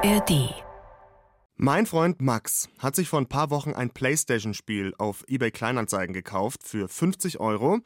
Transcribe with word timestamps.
ARD. 0.00 0.54
Mein 1.56 1.84
Freund 1.84 2.22
Max 2.22 2.68
hat 2.78 2.94
sich 2.94 3.08
vor 3.08 3.18
ein 3.18 3.26
paar 3.26 3.50
Wochen 3.50 3.72
ein 3.72 3.90
PlayStation-Spiel 3.90 4.94
auf 4.96 5.24
eBay 5.26 5.50
Kleinanzeigen 5.50 6.12
gekauft 6.12 6.62
für 6.62 6.86
50 6.86 7.40
Euro. 7.40 7.80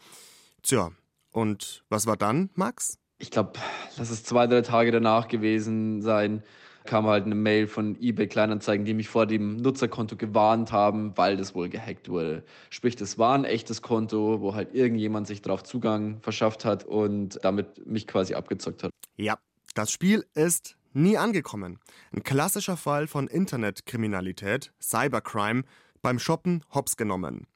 Tja, 0.63 0.91
und 1.31 1.85
was 1.89 2.07
war 2.07 2.19
dann, 2.19 2.51
Max? 2.55 2.99
Ich 3.17 3.31
glaube, 3.31 3.53
lass 3.97 4.11
es 4.11 4.25
zwei, 4.25 4.47
drei 4.47 4.61
Tage 4.61 4.91
danach 4.91 5.27
gewesen 5.27 6.03
sein, 6.03 6.43
kam 6.85 7.07
halt 7.07 7.25
eine 7.25 7.35
Mail 7.35 7.67
von 7.67 7.97
eBay 7.99 8.27
Kleinanzeigen, 8.27 8.85
die 8.85 8.93
mich 8.93 9.09
vor 9.09 9.25
dem 9.25 9.57
Nutzerkonto 9.57 10.17
gewarnt 10.17 10.71
haben, 10.71 11.17
weil 11.17 11.39
das 11.39 11.55
wohl 11.55 11.71
gehackt 11.71 12.11
wurde. 12.11 12.45
Sprich, 12.69 12.95
das 12.95 13.17
war 13.17 13.35
ein 13.35 13.47
echtes 13.47 13.81
Konto, 13.81 14.43
wo 14.43 14.55
halt 14.55 14.75
irgendjemand 14.75 15.29
sich 15.29 15.41
darauf 15.41 15.63
Zugang 15.63 16.21
verschafft 16.21 16.67
hat 16.67 16.85
und 16.85 17.39
damit 17.43 17.87
mich 17.87 18.07
quasi 18.07 18.35
abgezockt 18.35 18.83
hat. 18.83 18.91
Ja, 19.17 19.39
das 19.75 19.91
Spiel 19.91 20.27
ist 20.35 20.77
nie 20.95 21.17
angekommen. 21.19 21.79
Ein 22.13 22.23
klassischer 22.23 22.77
Fall 22.77 23.07
von 23.07 23.29
Internetkriminalität, 23.29 24.73
Cybercrime, 24.81 25.65
beim 26.03 26.19
Shoppen 26.19 26.65
hops 26.75 26.97
genommen. 26.97 27.47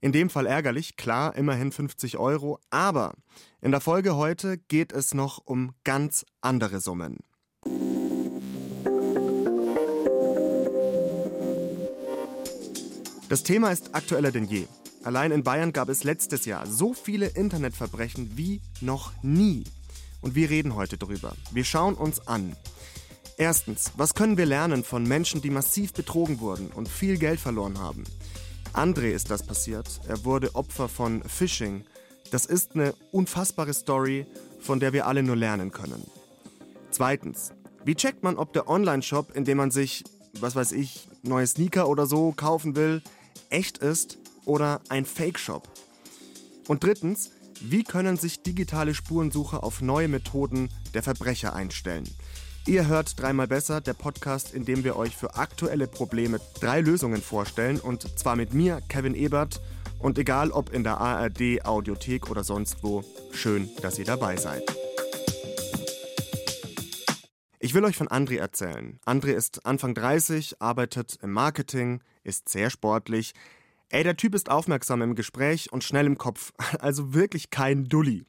In 0.00 0.12
dem 0.12 0.28
Fall 0.28 0.46
ärgerlich, 0.46 0.96
klar, 0.96 1.34
immerhin 1.34 1.72
50 1.72 2.18
Euro, 2.18 2.58
aber 2.68 3.14
in 3.62 3.70
der 3.70 3.80
Folge 3.80 4.16
heute 4.16 4.58
geht 4.58 4.92
es 4.92 5.14
noch 5.14 5.38
um 5.44 5.72
ganz 5.82 6.26
andere 6.42 6.80
Summen. 6.80 7.18
Das 13.30 13.42
Thema 13.42 13.72
ist 13.72 13.94
aktueller 13.94 14.30
denn 14.30 14.44
je. 14.44 14.66
Allein 15.02 15.32
in 15.32 15.42
Bayern 15.42 15.72
gab 15.72 15.88
es 15.88 16.04
letztes 16.04 16.44
Jahr 16.44 16.66
so 16.66 16.94
viele 16.94 17.26
Internetverbrechen 17.26 18.36
wie 18.36 18.60
noch 18.80 19.12
nie. 19.22 19.64
Und 20.24 20.34
wir 20.34 20.48
reden 20.48 20.74
heute 20.74 20.96
drüber. 20.96 21.36
Wir 21.50 21.64
schauen 21.64 21.96
uns 21.96 22.26
an. 22.26 22.56
Erstens, 23.36 23.92
was 23.98 24.14
können 24.14 24.38
wir 24.38 24.46
lernen 24.46 24.82
von 24.82 25.02
Menschen, 25.02 25.42
die 25.42 25.50
massiv 25.50 25.92
betrogen 25.92 26.40
wurden 26.40 26.68
und 26.68 26.88
viel 26.88 27.18
Geld 27.18 27.38
verloren 27.38 27.78
haben? 27.78 28.04
André 28.72 29.10
ist 29.10 29.30
das 29.30 29.42
passiert. 29.42 30.00
Er 30.08 30.24
wurde 30.24 30.54
Opfer 30.54 30.88
von 30.88 31.22
Phishing. 31.24 31.84
Das 32.30 32.46
ist 32.46 32.74
eine 32.74 32.94
unfassbare 33.12 33.74
Story, 33.74 34.24
von 34.60 34.80
der 34.80 34.94
wir 34.94 35.06
alle 35.06 35.22
nur 35.22 35.36
lernen 35.36 35.72
können. 35.72 36.02
Zweitens, 36.90 37.52
wie 37.84 37.94
checkt 37.94 38.22
man, 38.22 38.38
ob 38.38 38.54
der 38.54 38.66
Online-Shop, 38.66 39.36
in 39.36 39.44
dem 39.44 39.58
man 39.58 39.70
sich, 39.70 40.04
was 40.40 40.56
weiß 40.56 40.72
ich, 40.72 41.06
neue 41.22 41.46
Sneaker 41.46 41.86
oder 41.86 42.06
so 42.06 42.32
kaufen 42.32 42.76
will, 42.76 43.02
echt 43.50 43.76
ist 43.76 44.16
oder 44.46 44.80
ein 44.88 45.04
Fake-Shop? 45.04 45.68
Und 46.66 46.82
drittens, 46.82 47.30
wie 47.60 47.84
können 47.84 48.16
sich 48.16 48.42
digitale 48.42 48.94
Spurensucher 48.94 49.64
auf 49.64 49.80
neue 49.80 50.08
Methoden 50.08 50.68
der 50.92 51.02
Verbrecher 51.02 51.54
einstellen? 51.54 52.04
Ihr 52.66 52.86
hört 52.86 53.20
dreimal 53.20 53.46
besser, 53.46 53.80
der 53.80 53.92
Podcast, 53.92 54.54
in 54.54 54.64
dem 54.64 54.84
wir 54.84 54.96
euch 54.96 55.14
für 55.14 55.34
aktuelle 55.34 55.86
Probleme 55.86 56.40
drei 56.60 56.80
Lösungen 56.80 57.20
vorstellen 57.20 57.78
und 57.78 58.18
zwar 58.18 58.36
mit 58.36 58.54
mir, 58.54 58.80
Kevin 58.88 59.14
Ebert. 59.14 59.60
Und 59.98 60.18
egal 60.18 60.50
ob 60.50 60.72
in 60.72 60.84
der 60.84 60.98
ARD, 60.98 61.64
Audiothek 61.64 62.30
oder 62.30 62.44
sonst 62.44 62.82
wo, 62.82 63.04
schön, 63.32 63.68
dass 63.82 63.98
ihr 63.98 64.04
dabei 64.04 64.36
seid. 64.36 64.62
Ich 67.58 67.72
will 67.72 67.84
euch 67.84 67.96
von 67.96 68.08
André 68.08 68.38
erzählen. 68.38 68.98
André 69.06 69.32
ist 69.32 69.64
Anfang 69.64 69.94
30, 69.94 70.60
arbeitet 70.60 71.18
im 71.22 71.32
Marketing, 71.32 72.02
ist 72.22 72.48
sehr 72.48 72.68
sportlich. 72.68 73.32
Ey, 73.94 74.02
der 74.02 74.16
Typ 74.16 74.34
ist 74.34 74.50
aufmerksam 74.50 75.02
im 75.02 75.14
Gespräch 75.14 75.72
und 75.72 75.84
schnell 75.84 76.06
im 76.06 76.18
Kopf. 76.18 76.52
Also 76.80 77.14
wirklich 77.14 77.50
kein 77.50 77.84
Dulli. 77.84 78.26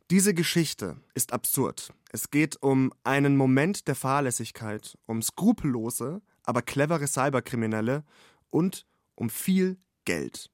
Diese 0.10 0.34
Geschichte 0.34 0.98
ist 1.14 1.32
absurd. 1.32 1.94
Es 2.12 2.32
geht 2.32 2.62
um 2.62 2.92
einen 3.06 3.38
Moment 3.38 3.88
der 3.88 3.96
Fahrlässigkeit, 3.96 4.98
um 5.06 5.22
skrupellose, 5.22 6.22
aber 6.44 6.62
clevere 6.62 7.08
Cyberkriminelle 7.08 8.04
und 8.50 8.86
um 9.16 9.30
viel 9.30 9.78
Geld. 10.04 10.50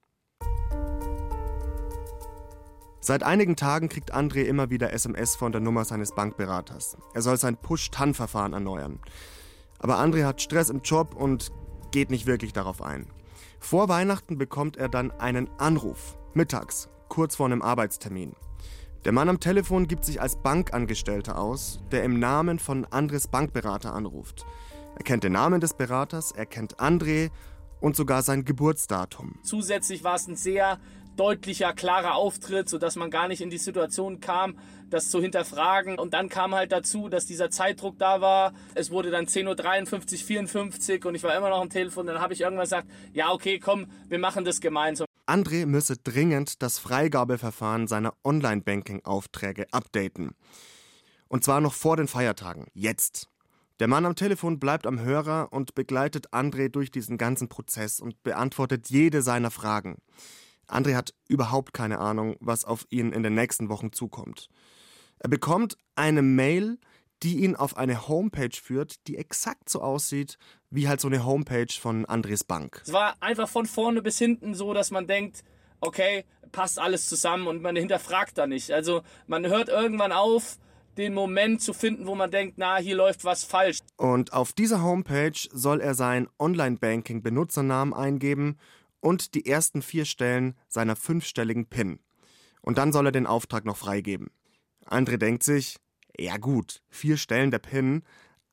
Seit 3.00 3.22
einigen 3.22 3.54
Tagen 3.54 3.88
kriegt 3.88 4.14
André 4.14 4.42
immer 4.42 4.70
wieder 4.70 4.92
SMS 4.92 5.36
von 5.36 5.52
der 5.52 5.60
Nummer 5.60 5.84
seines 5.84 6.14
Bankberaters. 6.14 6.96
Er 7.14 7.22
soll 7.22 7.36
sein 7.36 7.56
Push-TAN-Verfahren 7.56 8.52
erneuern. 8.52 8.98
Aber 9.78 9.98
André 9.98 10.24
hat 10.24 10.42
Stress 10.42 10.68
im 10.68 10.82
Job 10.82 11.14
und 11.14 11.52
geht 11.92 12.10
nicht 12.10 12.26
wirklich 12.26 12.52
darauf 12.52 12.82
ein. 12.82 13.06
Vor 13.60 13.88
Weihnachten 13.88 14.36
bekommt 14.36 14.76
er 14.76 14.88
dann 14.88 15.12
einen 15.12 15.48
Anruf, 15.58 16.16
mittags, 16.34 16.88
kurz 17.08 17.36
vor 17.36 17.46
einem 17.46 17.62
Arbeitstermin. 17.62 18.34
Der 19.04 19.12
Mann 19.12 19.28
am 19.28 19.38
Telefon 19.38 19.86
gibt 19.86 20.04
sich 20.04 20.20
als 20.20 20.36
Bankangestellter 20.36 21.38
aus, 21.38 21.80
der 21.92 22.02
im 22.02 22.18
Namen 22.18 22.58
von 22.58 22.84
Andres 22.84 23.28
Bankberater 23.28 23.94
anruft. 23.94 24.44
Er 24.96 25.04
kennt 25.04 25.22
den 25.22 25.32
Namen 25.32 25.60
des 25.60 25.74
Beraters, 25.74 26.32
er 26.32 26.46
kennt 26.46 26.80
André 26.80 27.30
und 27.80 27.94
sogar 27.94 28.22
sein 28.22 28.44
Geburtsdatum. 28.44 29.36
Zusätzlich 29.44 30.02
war 30.02 30.16
es 30.16 30.26
ein 30.26 30.34
sehr 30.34 30.78
deutlicher, 31.18 31.72
klarer 31.72 32.14
Auftritt, 32.14 32.68
sodass 32.68 32.96
man 32.96 33.10
gar 33.10 33.28
nicht 33.28 33.40
in 33.40 33.50
die 33.50 33.58
Situation 33.58 34.20
kam, 34.20 34.58
das 34.90 35.10
zu 35.10 35.20
hinterfragen. 35.20 35.98
Und 35.98 36.14
dann 36.14 36.28
kam 36.28 36.54
halt 36.54 36.72
dazu, 36.72 37.08
dass 37.08 37.26
dieser 37.26 37.50
Zeitdruck 37.50 37.98
da 37.98 38.20
war. 38.20 38.52
Es 38.74 38.90
wurde 38.90 39.10
dann 39.10 39.26
10.53 39.26 40.12
Uhr, 40.12 40.26
54 40.26 41.04
und 41.04 41.14
ich 41.14 41.22
war 41.22 41.36
immer 41.36 41.50
noch 41.50 41.60
am 41.60 41.70
Telefon. 41.70 42.06
Dann 42.06 42.20
habe 42.20 42.32
ich 42.32 42.40
irgendwann 42.40 42.64
gesagt, 42.64 42.88
ja 43.12 43.30
okay, 43.32 43.58
komm, 43.58 43.86
wir 44.08 44.18
machen 44.18 44.44
das 44.44 44.60
gemeinsam. 44.60 45.06
André 45.26 45.66
müsse 45.66 45.96
dringend 45.98 46.62
das 46.62 46.78
Freigabeverfahren 46.78 47.86
seiner 47.86 48.14
Online-Banking-Aufträge 48.24 49.66
updaten. 49.72 50.30
Und 51.28 51.44
zwar 51.44 51.60
noch 51.60 51.74
vor 51.74 51.96
den 51.96 52.08
Feiertagen. 52.08 52.66
Jetzt. 52.72 53.28
Der 53.80 53.88
Mann 53.88 54.06
am 54.06 54.16
Telefon 54.16 54.58
bleibt 54.58 54.86
am 54.86 55.00
Hörer 55.00 55.52
und 55.52 55.74
begleitet 55.74 56.32
André 56.32 56.68
durch 56.68 56.90
diesen 56.90 57.18
ganzen 57.18 57.48
Prozess 57.48 58.00
und 58.00 58.22
beantwortet 58.22 58.88
jede 58.88 59.22
seiner 59.22 59.50
Fragen. 59.50 59.98
André 60.68 60.94
hat 60.94 61.14
überhaupt 61.28 61.72
keine 61.72 61.98
Ahnung, 61.98 62.36
was 62.40 62.64
auf 62.64 62.86
ihn 62.90 63.12
in 63.12 63.22
den 63.22 63.34
nächsten 63.34 63.68
Wochen 63.68 63.92
zukommt. 63.92 64.48
Er 65.18 65.28
bekommt 65.28 65.76
eine 65.96 66.22
Mail, 66.22 66.78
die 67.22 67.38
ihn 67.38 67.56
auf 67.56 67.76
eine 67.76 68.06
Homepage 68.06 68.54
führt, 68.54 69.06
die 69.08 69.16
exakt 69.16 69.68
so 69.68 69.80
aussieht 69.80 70.38
wie 70.70 70.86
halt 70.86 71.00
so 71.00 71.08
eine 71.08 71.24
Homepage 71.24 71.72
von 71.72 72.04
Andres 72.04 72.44
Bank. 72.44 72.82
Es 72.84 72.92
war 72.92 73.14
einfach 73.20 73.48
von 73.48 73.66
vorne 73.66 74.02
bis 74.02 74.18
hinten 74.18 74.54
so, 74.54 74.74
dass 74.74 74.90
man 74.90 75.06
denkt, 75.06 75.42
okay, 75.80 76.24
passt 76.52 76.78
alles 76.78 77.08
zusammen 77.08 77.46
und 77.46 77.62
man 77.62 77.74
hinterfragt 77.74 78.36
da 78.36 78.46
nicht. 78.46 78.70
Also 78.70 79.02
man 79.26 79.46
hört 79.46 79.68
irgendwann 79.68 80.12
auf, 80.12 80.58
den 80.98 81.14
Moment 81.14 81.62
zu 81.62 81.72
finden, 81.72 82.06
wo 82.06 82.14
man 82.16 82.30
denkt, 82.30 82.54
na, 82.58 82.76
hier 82.76 82.96
läuft 82.96 83.24
was 83.24 83.44
falsch. 83.44 83.78
Und 83.96 84.32
auf 84.32 84.52
dieser 84.52 84.82
Homepage 84.82 85.38
soll 85.52 85.80
er 85.80 85.94
seinen 85.94 86.28
Online-Banking-Benutzernamen 86.38 87.94
eingeben 87.94 88.58
und 89.00 89.34
die 89.34 89.46
ersten 89.46 89.82
vier 89.82 90.04
Stellen 90.04 90.54
seiner 90.68 90.96
fünfstelligen 90.96 91.66
PIN. 91.66 92.00
Und 92.62 92.78
dann 92.78 92.92
soll 92.92 93.06
er 93.06 93.12
den 93.12 93.26
Auftrag 93.26 93.64
noch 93.64 93.76
freigeben. 93.76 94.28
André 94.86 95.16
denkt 95.16 95.42
sich, 95.42 95.78
ja 96.18 96.36
gut, 96.36 96.82
vier 96.88 97.16
Stellen 97.16 97.50
der 97.50 97.58
PIN, 97.58 98.02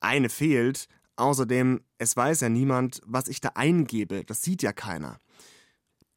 eine 0.00 0.28
fehlt, 0.28 0.86
außerdem, 1.16 1.80
es 1.98 2.16
weiß 2.16 2.40
ja 2.40 2.48
niemand, 2.48 3.00
was 3.04 3.28
ich 3.28 3.40
da 3.40 3.50
eingebe, 3.54 4.24
das 4.24 4.42
sieht 4.42 4.62
ja 4.62 4.72
keiner. 4.72 5.18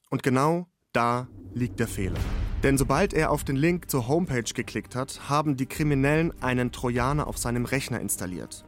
Und 0.10 0.24
genau 0.24 0.68
da 0.94 1.28
liegt 1.54 1.80
der 1.80 1.88
Fehler. 1.88 2.20
Denn 2.64 2.78
sobald 2.78 3.14
er 3.14 3.32
auf 3.32 3.44
den 3.44 3.56
Link 3.56 3.90
zur 3.90 4.08
Homepage 4.08 4.44
geklickt 4.44 4.96
hat, 4.96 5.30
haben 5.30 5.56
die 5.56 5.66
Kriminellen 5.66 6.34
einen 6.42 6.72
Trojaner 6.72 7.28
auf 7.28 7.38
seinem 7.38 7.64
Rechner 7.64 8.02
installiert. 8.02 8.66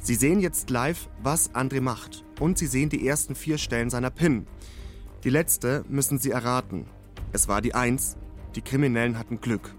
Sie 0.00 0.14
sehen 0.14 0.40
jetzt 0.40 0.70
live, 0.70 1.10
was 1.22 1.54
André 1.54 1.82
macht. 1.82 2.24
Und 2.40 2.56
sie 2.56 2.66
sehen 2.66 2.88
die 2.88 3.06
ersten 3.06 3.34
vier 3.34 3.58
Stellen 3.58 3.90
seiner 3.90 4.10
PIN. 4.10 4.46
Die 5.22 5.28
letzte 5.28 5.84
müssen 5.86 6.18
Sie 6.18 6.30
erraten. 6.30 6.86
Es 7.34 7.46
war 7.46 7.60
die 7.60 7.74
Eins. 7.74 8.16
Die 8.54 8.62
Kriminellen 8.62 9.18
hatten 9.18 9.42
Glück. 9.42 9.74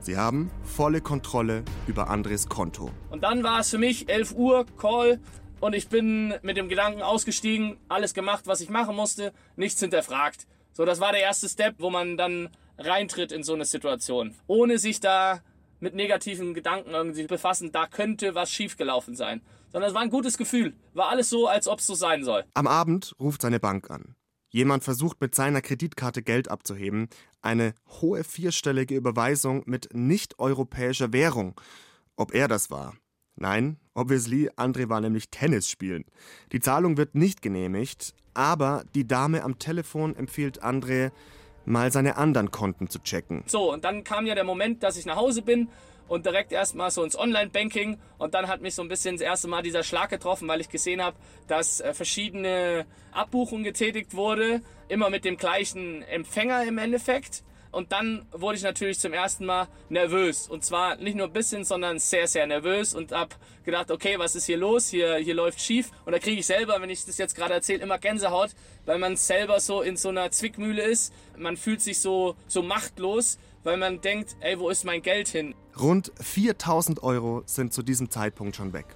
Sie 0.00 0.16
haben 0.16 0.50
volle 0.64 1.00
Kontrolle 1.00 1.62
über 1.86 2.10
Andres 2.10 2.48
Konto. 2.48 2.90
Und 3.08 3.22
dann 3.22 3.44
war 3.44 3.60
es 3.60 3.70
für 3.70 3.78
mich 3.78 4.08
11 4.08 4.34
Uhr, 4.34 4.66
Call. 4.78 5.20
Und 5.60 5.76
ich 5.76 5.88
bin 5.88 6.34
mit 6.42 6.56
dem 6.56 6.68
Gedanken 6.68 7.02
ausgestiegen, 7.02 7.76
alles 7.88 8.14
gemacht, 8.14 8.48
was 8.48 8.60
ich 8.60 8.68
machen 8.68 8.96
musste, 8.96 9.32
nichts 9.54 9.78
hinterfragt. 9.78 10.48
So, 10.72 10.84
das 10.84 10.98
war 10.98 11.12
der 11.12 11.20
erste 11.20 11.48
Step, 11.48 11.76
wo 11.78 11.90
man 11.90 12.16
dann 12.16 12.48
reintritt 12.76 13.30
in 13.30 13.44
so 13.44 13.54
eine 13.54 13.66
Situation. 13.66 14.34
Ohne 14.48 14.78
sich 14.78 14.98
da 14.98 15.40
mit 15.78 15.94
negativen 15.94 16.52
Gedanken 16.52 16.90
irgendwie 16.90 17.28
befassen, 17.28 17.70
da 17.70 17.86
könnte 17.86 18.34
was 18.34 18.50
schiefgelaufen 18.50 19.14
sein. 19.14 19.40
Sondern 19.70 19.90
es 19.90 19.94
war 19.94 20.02
ein 20.02 20.10
gutes 20.10 20.36
Gefühl. 20.36 20.74
War 20.94 21.10
alles 21.10 21.30
so, 21.30 21.46
als 21.46 21.68
ob 21.68 21.78
es 21.78 21.86
so 21.86 21.94
sein 21.94 22.24
soll. 22.24 22.44
Am 22.54 22.66
Abend 22.66 23.14
ruft 23.20 23.42
seine 23.42 23.60
Bank 23.60 23.88
an. 23.88 24.16
Jemand 24.50 24.82
versucht 24.82 25.20
mit 25.20 25.34
seiner 25.34 25.62
Kreditkarte 25.62 26.22
Geld 26.22 26.50
abzuheben. 26.50 27.08
Eine 27.40 27.74
hohe 28.00 28.24
vierstellige 28.24 28.96
Überweisung 28.96 29.62
mit 29.66 29.88
nicht-europäischer 29.92 31.12
Währung. 31.12 31.58
Ob 32.16 32.34
er 32.34 32.48
das 32.48 32.70
war? 32.70 32.96
Nein, 33.36 33.78
obviously, 33.94 34.50
André 34.56 34.88
war 34.88 35.00
nämlich 35.00 35.30
Tennis 35.30 35.70
spielen. 35.70 36.04
Die 36.52 36.60
Zahlung 36.60 36.96
wird 36.96 37.14
nicht 37.14 37.42
genehmigt, 37.42 38.12
aber 38.34 38.84
die 38.94 39.06
Dame 39.06 39.44
am 39.44 39.58
Telefon 39.58 40.14
empfiehlt 40.16 40.62
André, 40.62 41.12
mal 41.64 41.92
seine 41.92 42.16
anderen 42.16 42.50
Konten 42.50 42.88
zu 42.88 42.98
checken. 42.98 43.44
So, 43.46 43.72
und 43.72 43.84
dann 43.84 44.02
kam 44.02 44.26
ja 44.26 44.34
der 44.34 44.44
Moment, 44.44 44.82
dass 44.82 44.96
ich 44.96 45.06
nach 45.06 45.16
Hause 45.16 45.42
bin 45.42 45.68
und 46.10 46.26
direkt 46.26 46.50
erstmal 46.50 46.90
so 46.90 47.04
ins 47.04 47.16
Online-Banking 47.16 47.96
und 48.18 48.34
dann 48.34 48.48
hat 48.48 48.60
mich 48.62 48.74
so 48.74 48.82
ein 48.82 48.88
bisschen 48.88 49.14
das 49.14 49.22
erste 49.22 49.46
Mal 49.46 49.62
dieser 49.62 49.84
Schlag 49.84 50.10
getroffen, 50.10 50.48
weil 50.48 50.60
ich 50.60 50.68
gesehen 50.68 51.00
habe, 51.00 51.16
dass 51.46 51.80
äh, 51.80 51.94
verschiedene 51.94 52.84
Abbuchungen 53.12 53.62
getätigt 53.62 54.14
wurde, 54.14 54.60
immer 54.88 55.08
mit 55.08 55.24
dem 55.24 55.36
gleichen 55.36 56.02
Empfänger 56.02 56.64
im 56.64 56.78
Endeffekt. 56.78 57.44
Und 57.70 57.92
dann 57.92 58.26
wurde 58.32 58.56
ich 58.56 58.64
natürlich 58.64 58.98
zum 58.98 59.12
ersten 59.12 59.46
Mal 59.46 59.68
nervös. 59.88 60.48
Und 60.48 60.64
zwar 60.64 60.96
nicht 60.96 61.16
nur 61.16 61.28
ein 61.28 61.32
bisschen, 61.32 61.62
sondern 61.62 62.00
sehr, 62.00 62.26
sehr 62.26 62.44
nervös 62.48 62.92
und 62.92 63.12
hab 63.12 63.36
gedacht, 63.64 63.92
okay, 63.92 64.18
was 64.18 64.34
ist 64.34 64.46
hier 64.46 64.56
los? 64.56 64.88
Hier, 64.88 65.14
hier 65.18 65.34
läuft 65.34 65.60
schief. 65.60 65.92
Und 66.04 66.12
da 66.12 66.18
kriege 66.18 66.40
ich 66.40 66.46
selber, 66.46 66.82
wenn 66.82 66.90
ich 66.90 67.04
das 67.04 67.18
jetzt 67.18 67.36
gerade 67.36 67.54
erzähle, 67.54 67.84
immer 67.84 67.98
Gänsehaut, 67.98 68.50
weil 68.86 68.98
man 68.98 69.16
selber 69.16 69.60
so 69.60 69.82
in 69.82 69.96
so 69.96 70.08
einer 70.08 70.32
Zwickmühle 70.32 70.82
ist. 70.82 71.14
Man 71.36 71.56
fühlt 71.56 71.80
sich 71.80 72.00
so, 72.00 72.34
so 72.48 72.62
machtlos, 72.62 73.38
weil 73.62 73.76
man 73.76 74.00
denkt, 74.00 74.36
ey, 74.40 74.58
wo 74.58 74.68
ist 74.68 74.84
mein 74.84 75.02
Geld 75.02 75.28
hin? 75.28 75.54
Rund 75.78 76.12
4000 76.20 77.02
Euro 77.02 77.42
sind 77.46 77.72
zu 77.72 77.82
diesem 77.82 78.10
Zeitpunkt 78.10 78.56
schon 78.56 78.72
weg. 78.72 78.86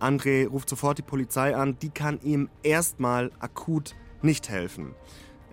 André 0.00 0.46
ruft 0.46 0.68
sofort 0.68 0.98
die 0.98 1.02
Polizei 1.02 1.54
an, 1.56 1.78
die 1.78 1.90
kann 1.90 2.20
ihm 2.22 2.50
erstmal 2.62 3.30
akut 3.38 3.94
nicht 4.22 4.48
helfen. 4.48 4.94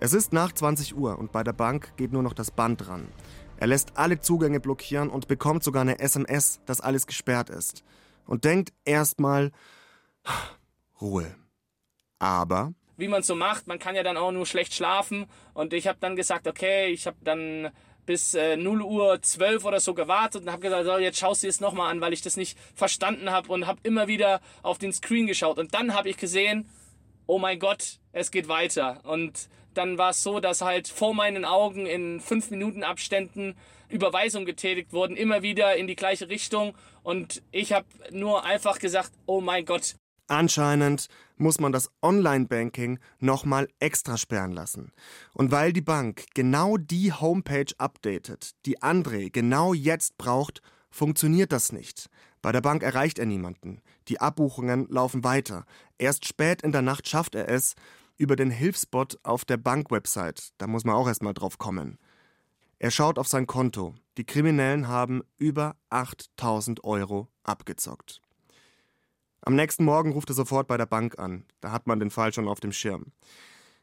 Es 0.00 0.12
ist 0.12 0.32
nach 0.32 0.52
20 0.52 0.96
Uhr 0.96 1.18
und 1.18 1.32
bei 1.32 1.44
der 1.44 1.52
Bank 1.52 1.96
geht 1.96 2.12
nur 2.12 2.22
noch 2.22 2.34
das 2.34 2.50
Band 2.50 2.86
dran. 2.86 3.08
Er 3.56 3.68
lässt 3.68 3.96
alle 3.96 4.20
Zugänge 4.20 4.58
blockieren 4.58 5.08
und 5.08 5.28
bekommt 5.28 5.62
sogar 5.62 5.82
eine 5.82 6.00
SMS, 6.00 6.60
dass 6.66 6.80
alles 6.80 7.06
gesperrt 7.06 7.48
ist. 7.48 7.84
Und 8.26 8.44
denkt 8.44 8.72
erstmal 8.84 9.52
Ruhe. 11.00 11.34
Aber 12.18 12.74
wie 12.96 13.08
man 13.08 13.22
so 13.22 13.34
macht, 13.34 13.66
man 13.66 13.78
kann 13.78 13.96
ja 13.96 14.02
dann 14.02 14.16
auch 14.16 14.32
nur 14.32 14.46
schlecht 14.46 14.74
schlafen 14.74 15.26
und 15.54 15.72
ich 15.72 15.88
habe 15.88 15.98
dann 16.00 16.14
gesagt, 16.14 16.46
okay, 16.46 16.86
ich 16.86 17.06
habe 17.06 17.16
dann 17.22 17.70
bis 18.06 18.34
äh, 18.34 18.56
0 18.56 18.82
Uhr 18.82 19.22
12 19.22 19.64
oder 19.64 19.80
so 19.80 19.94
gewartet 19.94 20.42
und 20.42 20.50
habe 20.50 20.62
gesagt, 20.62 20.84
so, 20.84 20.98
jetzt 20.98 21.18
schaust 21.18 21.42
du 21.42 21.48
es 21.48 21.60
nochmal 21.60 21.90
an, 21.90 22.00
weil 22.00 22.12
ich 22.12 22.22
das 22.22 22.36
nicht 22.36 22.58
verstanden 22.74 23.30
habe 23.30 23.52
und 23.52 23.66
habe 23.66 23.80
immer 23.82 24.08
wieder 24.08 24.40
auf 24.62 24.78
den 24.78 24.92
Screen 24.92 25.26
geschaut 25.26 25.58
und 25.58 25.74
dann 25.74 25.94
habe 25.94 26.08
ich 26.08 26.16
gesehen, 26.16 26.68
oh 27.26 27.38
mein 27.38 27.58
Gott, 27.58 28.00
es 28.12 28.30
geht 28.30 28.48
weiter 28.48 29.00
und 29.04 29.48
dann 29.74 29.98
war 29.98 30.10
es 30.10 30.22
so, 30.22 30.40
dass 30.40 30.60
halt 30.60 30.88
vor 30.88 31.14
meinen 31.14 31.44
Augen 31.44 31.86
in 31.86 32.20
fünf 32.20 32.50
Minuten 32.50 32.82
Abständen 32.82 33.54
Überweisungen 33.88 34.46
getätigt 34.46 34.92
wurden, 34.92 35.16
immer 35.16 35.42
wieder 35.42 35.76
in 35.76 35.86
die 35.86 35.96
gleiche 35.96 36.28
Richtung. 36.28 36.74
Und 37.02 37.42
ich 37.52 37.72
habe 37.72 37.86
nur 38.10 38.44
einfach 38.44 38.78
gesagt, 38.78 39.12
oh 39.26 39.40
mein 39.40 39.64
Gott. 39.64 39.96
Anscheinend 40.28 41.08
muss 41.42 41.60
man 41.60 41.72
das 41.72 41.90
Online-Banking 42.00 42.98
nochmal 43.18 43.68
extra 43.80 44.16
sperren 44.16 44.52
lassen. 44.52 44.92
Und 45.34 45.50
weil 45.50 45.72
die 45.72 45.82
Bank 45.82 46.24
genau 46.34 46.78
die 46.78 47.12
Homepage 47.12 47.72
updatet, 47.76 48.52
die 48.64 48.80
André 48.80 49.30
genau 49.30 49.74
jetzt 49.74 50.16
braucht, 50.16 50.62
funktioniert 50.90 51.52
das 51.52 51.72
nicht. 51.72 52.08
Bei 52.40 52.52
der 52.52 52.60
Bank 52.60 52.82
erreicht 52.82 53.18
er 53.18 53.26
niemanden. 53.26 53.82
Die 54.08 54.20
Abbuchungen 54.20 54.86
laufen 54.88 55.24
weiter. 55.24 55.64
Erst 55.98 56.26
spät 56.26 56.62
in 56.62 56.72
der 56.72 56.82
Nacht 56.82 57.08
schafft 57.08 57.34
er 57.34 57.48
es, 57.48 57.74
über 58.16 58.36
den 58.36 58.50
Hilfsbot 58.50 59.18
auf 59.22 59.44
der 59.44 59.56
Bankwebsite. 59.56 60.52
Da 60.58 60.66
muss 60.66 60.84
man 60.84 60.94
auch 60.94 61.08
erstmal 61.08 61.34
drauf 61.34 61.58
kommen. 61.58 61.98
Er 62.78 62.90
schaut 62.90 63.18
auf 63.18 63.28
sein 63.28 63.46
Konto. 63.46 63.94
Die 64.16 64.24
Kriminellen 64.24 64.88
haben 64.88 65.22
über 65.36 65.76
8000 65.90 66.84
Euro 66.84 67.28
abgezockt. 67.42 68.21
Am 69.42 69.54
nächsten 69.54 69.84
Morgen 69.84 70.12
ruft 70.12 70.30
er 70.30 70.34
sofort 70.34 70.66
bei 70.66 70.76
der 70.76 70.86
Bank 70.86 71.18
an. 71.18 71.44
Da 71.60 71.70
hat 71.70 71.86
man 71.86 72.00
den 72.00 72.10
Fall 72.10 72.32
schon 72.32 72.48
auf 72.48 72.60
dem 72.60 72.72
Schirm. 72.72 73.12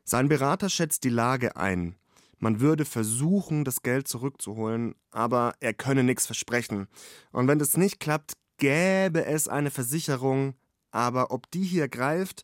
Sein 0.04 0.28
Berater 0.28 0.70
schätzt 0.70 1.04
die 1.04 1.10
Lage 1.10 1.56
ein. 1.56 1.96
Man 2.40 2.62
würde 2.62 2.86
versuchen, 2.86 3.66
das 3.66 3.82
Geld 3.84 4.08
zurückzuholen, 4.08 4.96
aber 5.12 5.54
er 5.60 5.74
könne 5.74 6.04
nichts 6.04 6.26
versprechen. 6.26 6.88
Und 7.32 7.48
wenn 7.48 7.60
das 7.60 7.78
nicht 7.78 8.00
klappt, 8.00 8.34
gäbe 8.58 9.26
es 9.26 9.48
eine 9.48 9.72
Versicherung. 9.72 10.56
Aber 10.92 11.32
ob 11.32 11.52
die 11.52 11.64
hier 11.64 11.90
greift, 11.90 12.44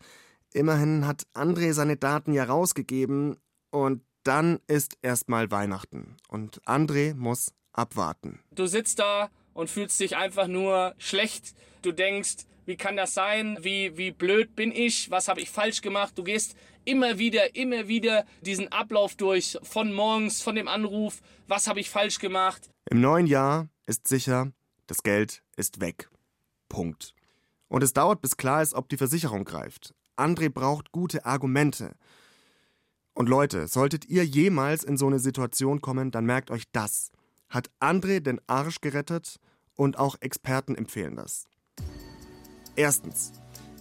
Immerhin 0.56 1.06
hat 1.06 1.28
André 1.34 1.74
seine 1.74 1.98
Daten 1.98 2.32
ja 2.32 2.46
rausgegeben 2.46 3.36
und 3.72 4.02
dann 4.24 4.60
ist 4.68 4.98
erstmal 5.02 5.52
Weihnachten 5.52 6.16
und 6.30 6.62
André 6.64 7.14
muss 7.14 7.54
abwarten. 7.74 8.40
Du 8.52 8.66
sitzt 8.66 9.00
da 9.00 9.30
und 9.56 9.70
fühlst 9.70 10.00
dich 10.00 10.16
einfach 10.16 10.48
nur 10.48 10.94
schlecht. 11.00 11.56
Du 11.82 11.92
denkst, 11.92 12.46
wie 12.66 12.76
kann 12.76 12.98
das 12.98 13.14
sein? 13.14 13.58
Wie, 13.62 13.98
wie 13.98 14.12
blöd 14.12 14.56
bin 14.56 14.72
ich? 14.72 15.10
Was 15.10 15.28
habe 15.28 15.42
ich 15.42 15.50
falsch 15.50 15.82
gemacht? 15.82 16.18
Du 16.18 16.24
gehst 16.24 16.56
immer 16.84 17.18
wieder, 17.18 17.56
immer 17.56 17.88
wieder 17.88 18.26
diesen 18.42 18.72
Ablauf 18.72 19.16
durch 19.16 19.58
von 19.64 19.94
morgens, 19.94 20.42
von 20.42 20.56
dem 20.56 20.68
Anruf. 20.68 21.22
Was 21.48 21.68
habe 21.68 21.80
ich 21.80 21.90
falsch 21.90 22.20
gemacht? 22.20 22.70
Im 22.90 23.02
neuen 23.02 23.28
Jahr 23.28 23.70
ist 23.88 24.08
sicher, 24.08 24.52
das 24.88 25.04
Geld 25.04 25.42
ist 25.56 25.80
weg. 25.80 26.10
Punkt. 26.68 27.16
Und 27.68 27.82
es 27.82 27.94
dauert, 27.94 28.22
bis 28.22 28.38
klar 28.38 28.62
ist, 28.62 28.74
ob 28.74 28.90
die 28.90 28.98
Versicherung 28.98 29.46
greift. 29.46 29.96
André 30.18 30.50
braucht 30.50 30.92
gute 30.92 31.26
Argumente. 31.26 31.96
Und 33.14 33.30
Leute, 33.30 33.68
solltet 33.68 34.06
ihr 34.06 34.26
jemals 34.26 34.84
in 34.84 34.98
so 34.98 35.08
eine 35.08 35.20
Situation 35.20 35.82
kommen, 35.82 36.12
dann 36.12 36.26
merkt 36.26 36.52
euch 36.52 36.66
das. 36.74 37.12
Hat 37.50 37.70
André 37.80 38.20
den 38.20 38.40
Arsch 38.48 38.82
gerettet 38.82 39.40
und 39.76 39.98
auch 39.98 40.16
Experten 40.20 40.76
empfehlen 40.76 41.16
das. 41.16 41.48
Erstens. 42.76 43.34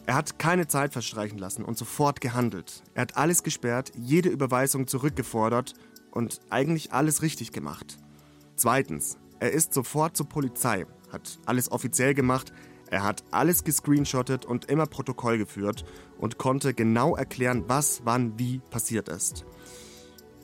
Er 0.07 0.15
hat 0.15 0.39
keine 0.39 0.67
Zeit 0.67 0.93
verstreichen 0.93 1.39
lassen 1.39 1.65
und 1.65 1.79
sofort 1.79 2.21
gehandelt. 2.21 2.83
Er 2.93 3.03
hat 3.03 3.17
alles 3.17 3.43
gesperrt, 3.43 3.93
jede 3.97 4.29
Überweisung 4.29 4.87
zurückgefordert 4.87 5.75
und 6.11 6.41
eigentlich 6.51 6.93
alles 6.93 7.23
richtig 7.23 7.53
gemacht. 7.53 7.99
Zweitens. 8.57 9.19
Er 9.41 9.53
ist 9.53 9.75
sofort 9.75 10.17
zur 10.17 10.29
Polizei, 10.29 10.87
hat 11.13 11.39
alles 11.45 11.71
offiziell 11.71 12.15
gemacht, 12.15 12.53
er 12.89 13.03
hat 13.03 13.25
alles 13.31 13.65
gescreenshottet 13.65 14.45
und 14.47 14.67
immer 14.67 14.87
Protokoll 14.87 15.37
geführt 15.37 15.85
und 16.19 16.39
konnte 16.39 16.73
genau 16.73 17.17
erklären, 17.17 17.65
was 17.67 18.03
wann 18.05 18.39
wie 18.39 18.61
passiert 18.71 19.09
ist. 19.09 19.45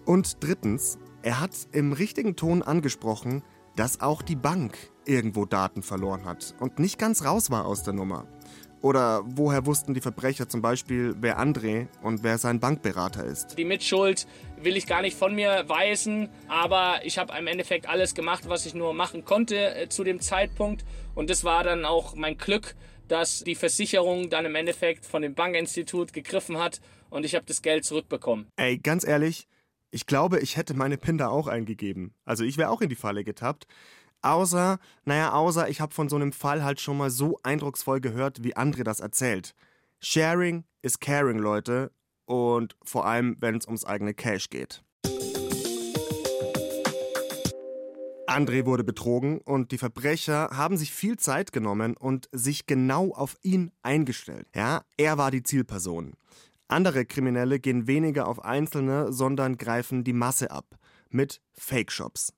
Und 0.05 0.43
drittens, 0.43 0.99
er 1.23 1.41
hat 1.41 1.51
im 1.73 1.93
richtigen 1.93 2.37
Ton 2.37 2.63
angesprochen, 2.63 3.43
dass 3.77 4.01
auch 4.01 4.23
die 4.23 4.37
Bank 4.37 4.77
irgendwo 5.07 5.45
Daten 5.45 5.83
verloren 5.83 6.25
hat 6.25 6.55
und 6.61 6.79
nicht 6.79 6.99
ganz 6.99 7.25
raus 7.25 7.51
war 7.51 7.67
aus 7.67 7.83
der 7.83 7.95
Nummer. 7.95 8.27
Oder 8.83 9.23
woher 9.27 9.67
wussten 9.67 9.93
die 9.93 10.01
Verbrecher 10.01 10.49
zum 10.49 10.63
Beispiel, 10.63 11.15
wer 11.21 11.39
André 11.39 11.89
und 12.03 12.23
wer 12.23 12.39
sein 12.39 12.61
Bankberater 12.61 13.25
ist? 13.25 13.59
Die 13.59 13.67
Mitschuld 13.67 14.27
will 14.63 14.77
ich 14.77 14.87
gar 14.87 15.03
nicht 15.03 15.19
von 15.19 15.35
mir 15.35 15.65
weisen, 15.69 16.31
aber 16.49 17.01
ich 17.05 17.19
habe 17.19 17.35
im 17.39 17.47
Endeffekt 17.47 17.87
alles 17.87 18.15
gemacht, 18.15 18.45
was 18.49 18.65
ich 18.65 18.73
nur 18.73 18.95
machen 18.95 19.27
konnte 19.27 19.75
äh, 19.75 19.89
zu 19.91 20.03
dem 20.03 20.21
Zeitpunkt. 20.21 20.85
Und 21.15 21.29
das 21.29 21.45
war 21.45 21.63
dann 21.63 21.85
auch 21.85 22.15
mein 22.15 22.39
Glück, 22.39 22.75
dass 23.07 23.41
die 23.41 23.55
Versicherung 23.55 24.31
dann 24.31 24.47
im 24.47 24.55
Endeffekt 24.55 25.05
von 25.05 25.21
dem 25.21 25.35
Bankinstitut 25.35 26.15
gegriffen 26.15 26.59
hat 26.59 26.81
und 27.11 27.27
ich 27.27 27.35
habe 27.35 27.45
das 27.45 27.61
Geld 27.61 27.85
zurückbekommen. 27.85 28.47
Ey, 28.57 28.79
ganz 28.79 29.07
ehrlich, 29.07 29.49
ich 29.91 30.07
glaube, 30.07 30.41
ich 30.41 30.57
hätte 30.57 30.75
meine 30.75 30.97
PIN 30.97 31.19
da 31.19 31.29
auch 31.29 31.47
eingegeben. 31.47 32.15
Also 32.25 32.45
ich 32.45 32.57
wäre 32.57 32.71
auch 32.71 32.81
in 32.81 32.89
die 32.89 32.97
Falle 32.97 33.25
getappt. 33.25 33.67
Außer, 34.23 34.79
naja, 35.05 35.33
außer 35.33 35.69
ich 35.69 35.81
habe 35.81 35.95
von 35.95 36.09
so 36.09 36.17
einem 36.17 36.33
Fall 36.33 36.63
halt 36.63 36.81
schon 36.81 36.99
mal 36.99 37.11
so 37.11 37.39
eindrucksvoll 37.43 38.01
gehört, 38.01 38.45
wie 38.45 38.57
André 38.57 38.85
das 38.85 39.01
erzählt. 39.01 39.55
Sharing 40.01 40.65
is 40.83 41.01
caring, 41.01 41.39
Leute. 41.39 41.91
Und 42.27 42.77
vor 42.85 43.07
allem, 43.07 43.37
wenn 43.41 43.57
es 43.57 43.67
ums 43.67 43.85
eigene 43.85 44.15
Cash 44.15 44.51
geht. 44.51 44.83
André 48.29 48.65
wurde 48.65 48.85
betrogen 48.85 49.41
und 49.41 49.73
die 49.73 49.79
Verbrecher 49.79 50.51
haben 50.53 50.77
sich 50.77 50.93
viel 50.93 51.19
Zeit 51.19 51.53
genommen 51.53 51.97
und 51.97 52.29
sich 52.31 52.67
genau 52.67 53.11
auf 53.13 53.37
ihn 53.43 53.73
eingestellt. 53.83 54.47
Ja, 54.55 54.83
er 54.97 55.19
war 55.19 55.33
die 55.33 55.43
Zielperson. 55.43 56.13
Andere 56.71 57.05
Kriminelle 57.05 57.59
gehen 57.59 57.89
weniger 57.89 58.29
auf 58.29 58.45
Einzelne, 58.45 59.13
sondern 59.13 59.57
greifen 59.57 60.05
die 60.05 60.13
Masse 60.13 60.53
ab 60.53 60.67
mit 61.11 61.41
Fake-Shops. 61.55 62.33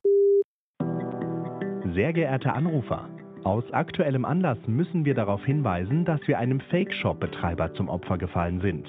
Sehr 1.95 2.15
geehrter 2.15 2.55
Anrufer, 2.55 3.11
Aus 3.45 3.65
aktuellem 3.73 4.25
Anlass 4.25 4.57
müssen 4.67 5.05
wir 5.05 5.15
darauf 5.15 5.45
hinweisen, 5.45 6.07
dass 6.07 6.27
wir 6.27 6.39
einem 6.39 6.61
Fake-Shop-Betreiber 6.71 7.75
zum 7.75 7.91
Opfer 7.91 8.17
gefallen 8.17 8.63
sind. 8.63 8.87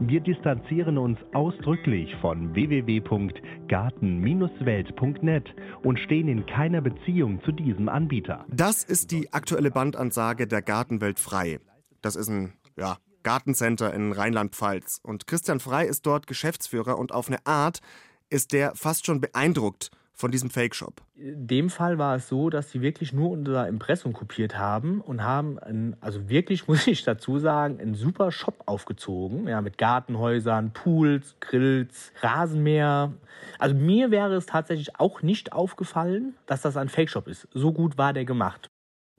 Wir 0.00 0.20
distanzieren 0.20 0.98
uns 0.98 1.20
ausdrücklich 1.34 2.12
von 2.20 2.52
www.garten-welt.net 2.54 5.54
und 5.84 6.00
stehen 6.00 6.26
in 6.26 6.46
keiner 6.46 6.80
Beziehung 6.80 7.40
zu 7.44 7.52
diesem 7.52 7.88
Anbieter. 7.88 8.44
Das 8.48 8.82
ist 8.82 9.12
die 9.12 9.32
aktuelle 9.32 9.70
Bandansage 9.70 10.48
der 10.48 10.62
Gartenwelt 10.62 11.20
Frei. 11.20 11.60
Das 12.02 12.16
ist 12.16 12.28
ein 12.28 12.54
ja, 12.76 12.96
Gartencenter 13.22 13.92
in 13.94 14.12
Rheinland-Pfalz. 14.12 15.00
Und 15.02 15.26
Christian 15.26 15.60
Frei 15.60 15.86
ist 15.86 16.06
dort 16.06 16.26
Geschäftsführer 16.26 16.98
und 16.98 17.12
auf 17.12 17.28
eine 17.28 17.44
Art 17.46 17.80
ist 18.28 18.52
der 18.52 18.74
fast 18.74 19.06
schon 19.06 19.20
beeindruckt 19.20 19.90
von 20.20 20.30
diesem 20.30 20.50
Fake-Shop. 20.50 21.00
In 21.16 21.46
dem 21.46 21.70
Fall 21.70 21.98
war 21.98 22.16
es 22.16 22.28
so, 22.28 22.50
dass 22.50 22.70
sie 22.70 22.82
wirklich 22.82 23.12
nur 23.12 23.30
unser 23.30 23.66
Impressum 23.66 24.12
kopiert 24.12 24.58
haben 24.58 25.00
und 25.00 25.24
haben, 25.24 25.58
einen, 25.58 25.96
also 26.00 26.28
wirklich 26.28 26.68
muss 26.68 26.86
ich 26.86 27.02
dazu 27.02 27.38
sagen, 27.38 27.80
einen 27.80 27.94
super 27.94 28.30
Shop 28.30 28.62
aufgezogen, 28.66 29.48
ja, 29.48 29.60
mit 29.62 29.78
Gartenhäusern, 29.78 30.72
Pools, 30.72 31.36
Grills, 31.40 32.12
Rasenmäher. 32.20 33.12
Also 33.58 33.74
mir 33.74 34.10
wäre 34.10 34.36
es 34.36 34.46
tatsächlich 34.46 35.00
auch 35.00 35.22
nicht 35.22 35.52
aufgefallen, 35.52 36.34
dass 36.46 36.60
das 36.60 36.76
ein 36.76 36.88
Fake-Shop 36.88 37.26
ist. 37.26 37.48
So 37.52 37.72
gut 37.72 37.98
war 37.98 38.12
der 38.12 38.26
gemacht. 38.26 38.68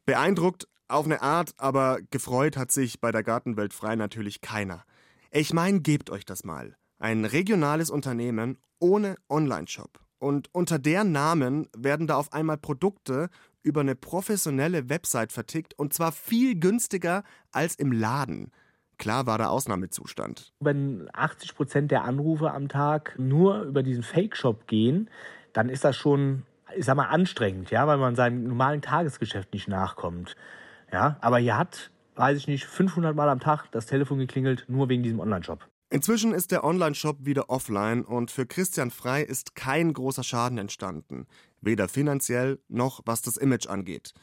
Beeindruckt 0.05 0.67
auf 0.91 1.05
eine 1.05 1.21
Art, 1.21 1.53
aber 1.57 1.99
gefreut 2.09 2.57
hat 2.57 2.71
sich 2.71 2.99
bei 2.99 3.11
der 3.11 3.23
Gartenwelt 3.23 3.73
frei 3.73 3.95
natürlich 3.95 4.41
keiner. 4.41 4.83
Ich 5.31 5.53
meine, 5.53 5.79
gebt 5.81 6.09
euch 6.09 6.25
das 6.25 6.43
mal. 6.43 6.75
Ein 6.99 7.25
regionales 7.25 7.89
Unternehmen 7.89 8.57
ohne 8.79 9.15
Online-Shop 9.29 9.99
und 10.19 10.49
unter 10.53 10.77
deren 10.77 11.11
Namen 11.11 11.67
werden 11.75 12.07
da 12.07 12.15
auf 12.15 12.31
einmal 12.33 12.57
Produkte 12.57 13.29
über 13.63 13.81
eine 13.81 13.95
professionelle 13.95 14.89
Website 14.89 15.31
vertickt 15.31 15.73
und 15.77 15.93
zwar 15.93 16.11
viel 16.11 16.59
günstiger 16.59 17.23
als 17.51 17.75
im 17.75 17.91
Laden. 17.91 18.51
Klar 18.97 19.25
war 19.25 19.39
der 19.39 19.49
Ausnahmezustand. 19.49 20.53
Wenn 20.59 21.09
80 21.13 21.55
Prozent 21.55 21.91
der 21.91 22.03
Anrufe 22.03 22.51
am 22.51 22.69
Tag 22.69 23.15
nur 23.17 23.63
über 23.63 23.81
diesen 23.81 24.03
Fake-Shop 24.03 24.67
gehen, 24.67 25.09
dann 25.53 25.69
ist 25.69 25.83
das 25.83 25.95
schon, 25.95 26.43
ich 26.75 26.85
sag 26.85 26.97
mal, 26.97 27.07
anstrengend, 27.07 27.71
ja, 27.71 27.87
weil 27.87 27.97
man 27.97 28.15
seinem 28.15 28.43
normalen 28.43 28.81
Tagesgeschäft 28.81 29.53
nicht 29.53 29.67
nachkommt. 29.67 30.35
Ja, 30.91 31.17
aber 31.21 31.39
hier 31.39 31.57
hat, 31.57 31.91
weiß 32.15 32.37
ich 32.37 32.47
nicht, 32.47 32.65
500 32.65 33.15
Mal 33.15 33.29
am 33.29 33.39
Tag 33.39 33.71
das 33.71 33.85
Telefon 33.85 34.19
geklingelt, 34.19 34.65
nur 34.67 34.89
wegen 34.89 35.03
diesem 35.03 35.19
Online-Shop. 35.19 35.67
Inzwischen 35.89 36.33
ist 36.33 36.51
der 36.51 36.63
Online-Shop 36.63 37.17
wieder 37.25 37.49
offline 37.49 38.03
und 38.03 38.31
für 38.31 38.45
Christian 38.45 38.91
Frei 38.91 39.23
ist 39.23 39.55
kein 39.55 39.91
großer 39.93 40.23
Schaden 40.23 40.57
entstanden. 40.57 41.27
Weder 41.59 41.89
finanziell 41.89 42.59
noch 42.69 43.01
was 43.05 43.21
das 43.21 43.37
Image 43.37 43.67
angeht. 43.67 44.13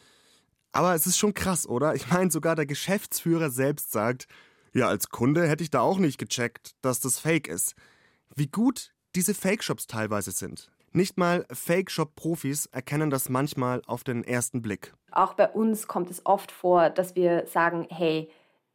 Aber 0.72 0.94
es 0.94 1.06
ist 1.06 1.18
schon 1.18 1.34
krass, 1.34 1.66
oder? 1.66 1.94
Ich 1.94 2.10
meine, 2.10 2.30
sogar 2.30 2.56
der 2.56 2.66
Geschäftsführer 2.66 3.50
selbst 3.50 3.92
sagt, 3.92 4.26
ja, 4.72 4.88
als 4.88 5.08
Kunde 5.08 5.46
hätte 5.46 5.62
ich 5.62 5.70
da 5.70 5.80
auch 5.80 5.98
nicht 5.98 6.18
gecheckt, 6.18 6.74
dass 6.82 7.00
das 7.00 7.18
Fake 7.18 7.48
ist. 7.48 7.74
Wie 8.34 8.48
gut 8.48 8.92
diese 9.14 9.34
Fake-Shops 9.34 9.86
teilweise 9.86 10.30
sind. 10.30 10.70
Nicht 10.92 11.18
mal 11.18 11.44
Fake-Shop-Profis 11.50 12.66
erkennen 12.66 13.10
das 13.10 13.28
manchmal 13.28 13.82
auf 13.86 14.04
den 14.04 14.24
ersten 14.24 14.62
Blick. 14.62 14.94
Auch 15.10 15.34
bei 15.34 15.48
uns 15.48 15.86
kommt 15.86 16.10
es 16.10 16.24
oft 16.24 16.50
vor, 16.50 16.90
dass 16.90 17.14
wir 17.14 17.46
sagen, 17.46 17.86
hey, 17.90 18.30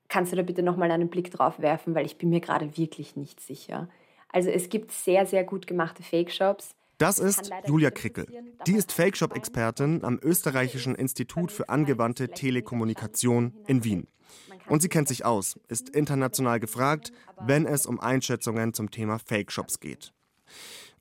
kannst 0.10 0.32
du 0.32 0.36
da 0.36 0.44
bitte 0.44 0.62
nochmal 0.62 0.92
einen 0.92 1.10
Blick 1.10 1.32
drauf 1.32 1.60
werfen, 1.60 1.96
weil 1.96 2.06
ich 2.06 2.18
bin 2.18 2.30
mir 2.30 2.40
gerade 2.40 2.78
wirklich 2.78 3.16
nicht 3.16 3.40
sicher. 3.40 3.90
Also 4.30 4.50
es 4.50 4.70
gibt 4.70 4.92
sehr, 4.92 5.26
sehr 5.26 5.44
gut 5.44 5.68
gemachte 5.68 6.04
Fake-Shops. 6.04 6.76
Das 7.00 7.18
ist 7.18 7.50
Julia 7.66 7.92
Krickel. 7.92 8.28
Die 8.68 8.76
ist 8.76 8.92
Fake-Shop-Expertin 8.92 10.04
am 10.04 10.20
Österreichischen 10.22 10.96
Institut 10.96 11.52
für 11.52 11.70
angewandte 11.70 12.30
Telekommunikation 12.30 13.54
in 13.68 13.84
Wien. 13.84 14.08
Und 14.68 14.82
sie 14.82 14.90
kennt 14.90 15.08
sich 15.08 15.26
aus, 15.26 15.60
ist 15.68 15.90
international 15.90 16.60
gefragt, 16.60 17.12
wenn 17.42 17.66
es 17.66 17.86
um 17.86 18.00
Einschätzungen 18.00 18.74
zum 18.74 18.92
Thema 18.92 19.20
Fake-Shops 19.20 19.80
geht. 19.80 20.14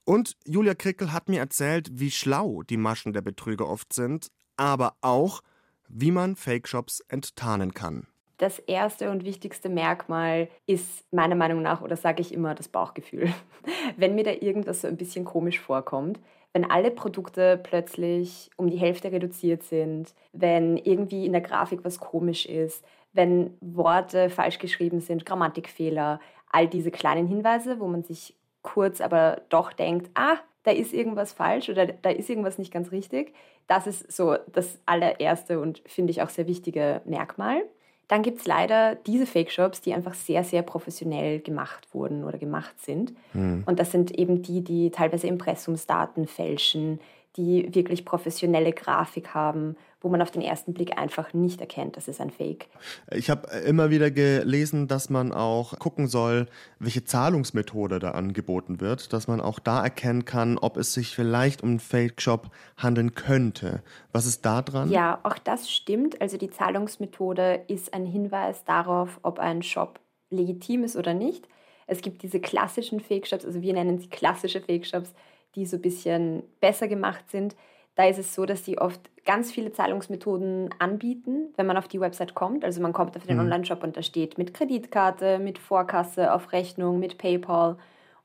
Und 0.05 0.37
Julia 0.45 0.75
Krickel 0.75 1.13
hat 1.13 1.29
mir 1.29 1.39
erzählt, 1.39 1.89
wie 1.93 2.11
schlau 2.11 2.63
die 2.63 2.77
Maschen 2.77 3.13
der 3.13 3.23
Betrüger 3.23 3.69
oft 3.69 3.93
sind, 3.93 4.29
aber 4.57 4.97
auch, 5.01 5.43
wie 5.89 6.11
man 6.11 6.37
Fake-Shops 6.37 7.01
enttarnen 7.09 7.73
kann 7.75 8.07
das 8.43 8.59
erste 8.59 9.11
und 9.11 9.25
wichtigste 9.25 9.69
Merkmal 9.69 10.49
ist 10.67 11.05
meiner 11.13 11.37
Meinung 11.37 11.63
nach, 11.63 11.81
oder 11.81 11.97
sage 11.97 12.21
ich 12.21 12.35
immer, 12.35 12.57
das 12.57 12.67
Bauchgefühl. 12.67 13.33
Wenn 13.97 14.17
mir 14.17 14.25
da 14.25 14.33
irgendwas 14.33 14.81
so 14.81 14.89
ein 14.89 14.97
bisschen 14.97 15.25
komisch 15.25 15.61
vorkommt, 15.61 16.19
wenn 16.53 16.71
alle 16.71 16.91
Produkte 16.91 17.59
plötzlich 17.63 18.51
um 18.57 18.69
die 18.69 18.77
Hälfte 18.77 19.11
reduziert 19.11 19.63
sind, 19.63 20.13
wenn 20.35 20.77
irgendwie 20.77 21.25
in 21.25 21.33
der 21.33 21.41
Grafik 21.41 21.83
was 21.83 21.99
komisch 21.99 22.45
ist, 22.45 22.85
wenn 23.15 23.57
Worte 23.63 24.29
falsch 24.29 24.59
geschrieben 24.59 25.01
sind, 25.01 25.25
Grammatikfehler, 25.25 26.21
all 26.51 26.69
diese 26.69 26.91
kleinen 26.91 27.27
Hinweise, 27.27 27.81
wo 27.81 27.87
man 27.87 28.03
sich 28.03 28.35
kurz 28.63 29.01
aber 29.01 29.43
doch 29.49 29.73
denkt, 29.73 30.11
ah, 30.15 30.37
da 30.65 30.71
ist 30.71 30.93
irgendwas 30.93 31.33
falsch 31.33 31.69
oder 31.69 31.87
da 31.87 32.11
ist 32.11 32.31
irgendwas 32.31 32.59
nicht 32.59 32.73
ganz 32.73 32.93
richtig. 32.93 33.35
Das 33.67 33.87
ist 33.87 34.11
so 34.11 34.37
das 34.53 34.79
allererste 34.87 35.61
und 35.61 35.83
finde 35.87 36.11
ich 36.11 36.23
auch 36.23 36.29
sehr 36.29 36.47
wichtige 36.47 37.01
Merkmal. 37.05 37.63
Dann 38.09 38.23
gibt 38.23 38.41
es 38.41 38.47
leider 38.47 38.95
diese 38.95 39.27
Fake-Shops, 39.27 39.81
die 39.81 39.95
einfach 39.95 40.15
sehr, 40.15 40.45
sehr 40.45 40.63
professionell 40.63 41.41
gemacht 41.41 41.89
wurden 41.93 42.25
oder 42.25 42.37
gemacht 42.37 42.79
sind. 42.81 43.15
Mhm. 43.33 43.63
Und 43.65 43.79
das 43.79 43.91
sind 43.91 44.11
eben 44.19 44.43
die, 44.43 44.63
die 44.63 44.91
teilweise 44.91 45.29
Impressumsdaten 45.29 46.27
fälschen, 46.27 47.01
die 47.37 47.75
wirklich 47.75 48.05
professionelle 48.05 48.73
Grafik 48.73 49.35
haben, 49.35 49.77
wo 50.03 50.09
man 50.09 50.21
auf 50.21 50.31
den 50.31 50.43
ersten 50.43 50.75
Blick 50.75 50.99
einfach 50.99 51.33
nicht 51.33 51.61
erkennt, 51.61 51.97
das 51.97 52.09
ist 52.09 52.21
ein 52.21 52.31
Fake. 52.31 52.69
Ich 53.11 53.31
habe 53.31 53.49
immer 53.61 53.91
wieder 53.91 54.11
gelesen, 54.11 54.89
dass 54.89 55.09
man 55.09 55.33
auch 55.33 55.79
gucken 55.79 56.09
soll, 56.09 56.47
welche 56.79 57.05
Zahlungsmethode 57.05 58.01
da 58.01 58.11
angeboten 58.11 58.81
wird, 58.81 59.13
dass 59.13 59.29
man 59.29 59.41
auch 59.41 59.59
da 59.59 59.83
erkennen 59.83 60.25
kann, 60.25 60.59
ob 60.59 60.77
es 60.77 60.93
sich 60.93 61.15
vielleicht 61.15 61.63
um 61.63 61.71
einen 61.71 61.81
Fake-Shop 61.81 62.51
handeln 62.77 63.15
könnte. 63.15 63.83
Was 64.13 64.27
ist 64.27 64.45
da 64.45 64.61
dran? 64.61 64.91
Ja, 64.91 65.21
auch 65.23 65.39
das 65.39 65.71
stimmt. 65.71 66.21
Also 66.21 66.37
die 66.37 66.51
Zahlungsmethode 66.51 67.65
ist 67.69 67.95
ein 67.95 68.05
Hinweis 68.05 68.65
darauf, 68.65 69.21
ob 69.23 69.39
ein 69.39 69.63
Shop 69.63 70.01
legitim 70.31 70.85
ist 70.85 70.97
oder 70.97 71.15
nicht. 71.15 71.49
Es 71.87 72.01
gibt 72.01 72.23
diese 72.23 72.41
klassischen 72.41 73.01
Fake-Shops, 73.01 73.45
also 73.45 73.63
wir 73.63 73.73
nennen 73.73 73.99
sie 73.99 74.09
klassische 74.09 74.61
Fake-Shops, 74.61 75.13
die 75.55 75.67
so 75.67 75.77
ein 75.77 75.83
bisschen 75.83 76.43
besser 76.61 76.89
gemacht 76.89 77.31
sind. 77.31 77.57
Da 77.95 78.07
ist 78.07 78.19
es 78.19 78.35
so, 78.35 78.47
dass 78.47 78.65
sie 78.65 78.79
oft 78.79 79.01
ganz 79.25 79.53
viele 79.53 79.73
Zahlungsmethoden 79.73 80.71
anbieten, 80.79 81.53
wenn 81.57 81.67
man 81.67 81.77
auf 81.77 81.89
die 81.89 82.01
Website 82.01 82.35
kommt. 82.35 82.65
Also 82.65 82.81
man 82.81 82.93
kommt 82.93 83.17
auf 83.17 83.27
den 83.27 83.37
mhm. 83.37 83.45
Online-Shop 83.45 83.83
und 83.83 83.97
da 83.97 84.03
steht 84.03 84.39
mit 84.39 84.55
Kreditkarte, 84.55 85.39
mit 85.39 85.59
Vorkasse, 85.59 86.33
auf 86.33 86.53
Rechnung, 86.53 86.99
mit 86.99 87.19
PayPal. 87.19 87.77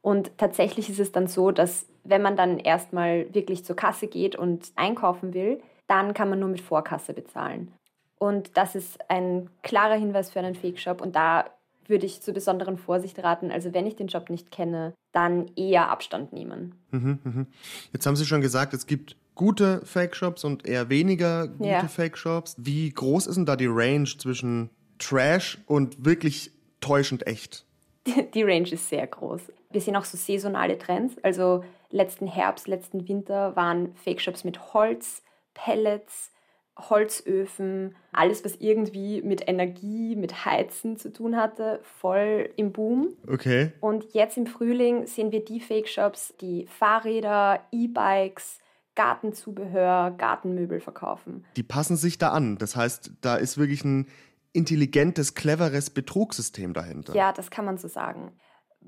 Und 0.01 0.37
tatsächlich 0.37 0.89
ist 0.89 0.99
es 0.99 1.11
dann 1.11 1.27
so, 1.27 1.51
dass 1.51 1.85
wenn 2.05 2.21
man 2.21 2.37
dann 2.37 2.59
erstmal 2.59 3.33
wirklich 3.33 3.65
zur 3.65 3.75
Kasse 3.75 4.07
geht 4.07 4.37
und 4.37 4.71
einkaufen 4.75 5.33
will, 5.33 5.61
dann 5.87 6.13
kann 6.13 6.29
man 6.29 6.39
nur 6.39 6.49
mit 6.49 6.61
Vorkasse 6.61 7.13
bezahlen. 7.13 7.73
Und 8.17 8.57
das 8.57 8.75
ist 8.75 8.97
ein 9.09 9.49
klarer 9.63 9.95
Hinweis 9.95 10.31
für 10.31 10.39
einen 10.39 10.55
Fake-Shop. 10.55 11.01
Und 11.01 11.15
da 11.15 11.45
würde 11.89 12.05
ich 12.05 12.21
zur 12.21 12.33
besonderen 12.33 12.77
Vorsicht 12.77 13.19
raten. 13.23 13.51
Also 13.51 13.73
wenn 13.73 13.85
ich 13.85 13.95
den 13.95 14.07
Job 14.07 14.29
nicht 14.29 14.51
kenne, 14.51 14.93
dann 15.11 15.51
eher 15.55 15.89
Abstand 15.89 16.33
nehmen. 16.33 16.75
Mhm, 16.91 17.19
mhm. 17.23 17.47
Jetzt 17.93 18.05
haben 18.05 18.15
Sie 18.15 18.25
schon 18.25 18.41
gesagt, 18.41 18.73
es 18.73 18.87
gibt 18.87 19.15
gute 19.35 19.85
Fake-Shops 19.85 20.43
und 20.43 20.67
eher 20.67 20.89
weniger 20.89 21.47
gute 21.47 21.69
ja. 21.69 21.87
Fake-Shops. 21.87 22.55
Wie 22.57 22.89
groß 22.89 23.27
ist 23.27 23.35
denn 23.35 23.45
da 23.45 23.55
die 23.55 23.67
Range 23.67 24.05
zwischen 24.05 24.69
Trash 24.99 25.59
und 25.65 26.03
wirklich 26.03 26.51
täuschend 26.81 27.25
echt? 27.27 27.65
Die 28.33 28.43
Range 28.43 28.69
ist 28.69 28.89
sehr 28.89 29.05
groß. 29.05 29.41
Wir 29.69 29.81
sehen 29.81 29.95
auch 29.95 30.05
so 30.05 30.17
saisonale 30.17 30.77
Trends. 30.77 31.15
Also 31.23 31.63
letzten 31.89 32.27
Herbst, 32.27 32.67
letzten 32.67 33.07
Winter 33.07 33.55
waren 33.55 33.93
Fake-Shops 33.95 34.43
mit 34.43 34.73
Holz, 34.73 35.23
Pellets, 35.53 36.31
Holzöfen, 36.77 37.95
alles, 38.11 38.45
was 38.45 38.55
irgendwie 38.55 39.21
mit 39.21 39.47
Energie, 39.47 40.15
mit 40.15 40.45
Heizen 40.45 40.97
zu 40.97 41.11
tun 41.11 41.35
hatte, 41.35 41.79
voll 41.83 42.49
im 42.55 42.71
Boom. 42.71 43.09
Okay. 43.27 43.71
Und 43.79 44.13
jetzt 44.13 44.37
im 44.37 44.45
Frühling 44.45 45.07
sehen 45.07 45.31
wir 45.31 45.43
die 45.43 45.59
Fake-Shops, 45.59 46.35
die 46.39 46.67
Fahrräder, 46.67 47.61
E-Bikes, 47.71 48.59
Gartenzubehör, 48.95 50.11
Gartenmöbel 50.17 50.79
verkaufen. 50.79 51.45
Die 51.55 51.63
passen 51.63 51.97
sich 51.97 52.17
da 52.17 52.29
an. 52.29 52.57
Das 52.57 52.75
heißt, 52.75 53.11
da 53.21 53.35
ist 53.35 53.57
wirklich 53.57 53.83
ein 53.83 54.07
intelligentes, 54.53 55.35
cleveres 55.35 55.89
Betrugssystem 55.89 56.73
dahinter. 56.73 57.13
Ja, 57.15 57.31
das 57.31 57.51
kann 57.51 57.65
man 57.65 57.77
so 57.77 57.87
sagen 57.87 58.31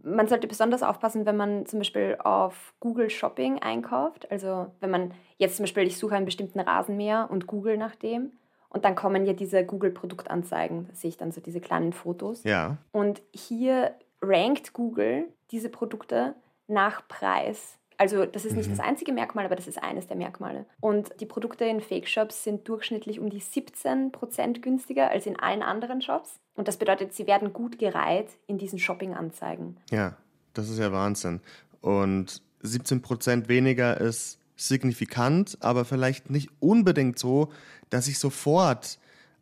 man 0.03 0.27
sollte 0.27 0.47
besonders 0.47 0.83
aufpassen, 0.83 1.25
wenn 1.25 1.37
man 1.37 1.65
zum 1.65 1.79
Beispiel 1.79 2.17
auf 2.23 2.73
Google 2.79 3.09
Shopping 3.09 3.59
einkauft. 3.59 4.29
Also 4.31 4.67
wenn 4.79 4.91
man 4.91 5.13
jetzt 5.37 5.57
zum 5.57 5.63
Beispiel, 5.63 5.83
ich 5.83 5.97
suche 5.97 6.15
einen 6.15 6.25
bestimmten 6.25 6.59
Rasenmäher 6.59 7.27
und 7.29 7.47
google 7.47 7.77
nach 7.77 7.95
dem. 7.95 8.31
Und 8.69 8.85
dann 8.85 8.95
kommen 8.95 9.25
ja 9.25 9.33
diese 9.33 9.65
Google-Produktanzeigen. 9.65 10.87
Da 10.87 10.95
sehe 10.95 11.09
ich 11.09 11.17
dann 11.17 11.31
so 11.31 11.41
diese 11.41 11.59
kleinen 11.59 11.91
Fotos. 11.91 12.43
Ja. 12.43 12.77
Und 12.91 13.21
hier 13.33 13.95
rankt 14.21 14.73
Google 14.73 15.27
diese 15.49 15.69
Produkte 15.69 16.35
nach 16.67 17.07
Preis. 17.07 17.78
Also 17.99 18.25
das 18.25 18.45
ist 18.45 18.55
nicht 18.55 18.67
mhm. 18.67 18.77
das 18.77 18.79
einzige 18.79 19.11
Merkmal, 19.11 19.45
aber 19.45 19.57
das 19.57 19.67
ist 19.67 19.83
eines 19.83 20.07
der 20.07 20.15
Merkmale. 20.15 20.65
Und 20.79 21.11
die 21.19 21.25
Produkte 21.25 21.65
in 21.65 21.81
Fake-Shops 21.81 22.45
sind 22.45 22.67
durchschnittlich 22.69 23.19
um 23.19 23.29
die 23.29 23.41
17 23.41 24.13
Prozent 24.13 24.61
günstiger 24.61 25.11
als 25.11 25.25
in 25.25 25.37
allen 25.37 25.61
anderen 25.61 26.01
Shops. 26.01 26.39
Und 26.55 26.69
das 26.69 26.77
bedeutet, 26.77 27.13
sie 27.13 27.27
werden 27.27 27.51
gut 27.51 27.77
gereiht 27.77 28.29
in 28.47 28.57
diesen 28.57 28.79
Shopping-Anzeigen. 28.79 29.75
Ja, 29.91 30.15
das 30.53 30.69
ist 30.69 30.79
ja 30.79 30.93
Wahnsinn. 30.93 31.41
Und 31.81 32.41
17 32.61 33.01
Prozent 33.01 33.49
weniger 33.49 33.99
ist 33.99 34.39
signifikant, 34.55 35.57
aber 35.59 35.83
vielleicht 35.83 36.29
nicht 36.29 36.49
unbedingt 36.61 37.19
so, 37.19 37.49
dass 37.89 38.07
ich 38.07 38.17
sofort 38.17 38.97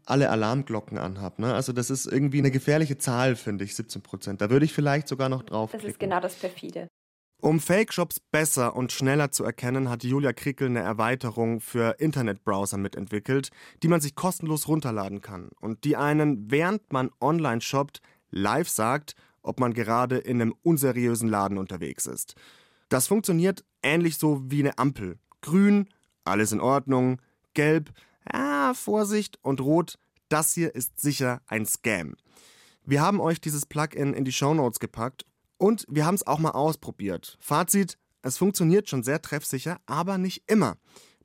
alle 0.06 0.32
Alarmglocken 0.32 0.98
anhabe. 0.98 1.44
Ne? 1.44 1.54
Also 1.54 1.74
das 1.74 1.92
ist 1.92 2.08
irgendwie 2.08 2.40
eine 2.40 2.50
gefährliche 2.50 2.98
Zahl, 2.98 3.36
finde 3.36 3.66
ich, 3.66 3.76
17 3.76 4.02
Prozent. 4.02 4.42
Da 4.42 4.50
würde 4.50 4.66
ich 4.66 4.74
vielleicht 4.74 5.08
sogar 5.08 5.30
noch 5.30 5.44
drauf. 5.44 5.72
Das 5.74 5.84
ist 5.84 6.00
genau 6.00 6.20
das 6.20 6.34
perfide. 6.34 6.88
Um 7.40 7.60
Fake-Shops 7.60 8.20
besser 8.20 8.76
und 8.76 8.92
schneller 8.92 9.32
zu 9.32 9.44
erkennen, 9.44 9.90
hat 9.90 10.04
Julia 10.04 10.34
Krickel 10.34 10.70
eine 10.70 10.80
Erweiterung 10.80 11.62
für 11.62 12.00
Internetbrowser 12.00 12.78
mitentwickelt, 12.80 13.52
die 13.84 13.88
man 13.88 14.02
sich 14.02 14.16
kostenlos 14.16 14.68
runterladen 14.68 15.22
kann 15.22 15.50
und 15.62 15.84
die 15.84 15.96
einen, 15.96 16.50
während 16.50 16.92
man 16.92 17.12
online 17.22 17.62
shoppt, 17.62 18.02
live 18.32 18.68
sagt, 18.68 19.16
ob 19.44 19.60
man 19.60 19.76
gerade 19.76 20.18
in 20.18 20.42
einem 20.42 20.56
unseriösen 20.64 21.30
Laden 21.30 21.60
unterwegs 21.60 22.08
ist. 22.08 22.34
Das 22.90 23.06
funktioniert 23.06 23.64
ähnlich 23.84 24.18
so 24.18 24.42
wie 24.50 24.62
eine 24.62 24.80
Ampel. 24.80 25.20
Grün, 25.42 25.90
alles 26.26 26.52
in 26.52 26.60
Ordnung, 26.60 27.22
gelb, 27.54 27.92
ah, 28.26 28.74
Vorsicht 28.74 29.38
und 29.44 29.62
rot, 29.62 30.00
das 30.28 30.56
hier 30.56 30.74
ist 30.74 31.00
sicher 31.00 31.42
ein 31.46 31.68
Scam. 31.68 32.16
Wir 32.84 33.02
haben 33.02 33.22
euch 33.22 33.40
dieses 33.40 33.68
Plugin 33.68 34.14
in 34.14 34.26
die 34.26 34.32
Show 34.32 34.56
Notes 34.56 34.80
gepackt 34.80 35.26
und 35.58 35.86
wir 35.90 36.06
haben 36.06 36.16
es 36.16 36.26
auch 36.26 36.40
mal 36.40 36.52
ausprobiert. 36.52 37.38
Fazit, 37.40 37.98
es 38.22 38.38
funktioniert 38.38 38.90
schon 38.90 39.04
sehr 39.04 39.22
treffsicher, 39.22 39.78
aber 39.86 40.18
nicht 40.18 40.44
immer. 40.50 40.78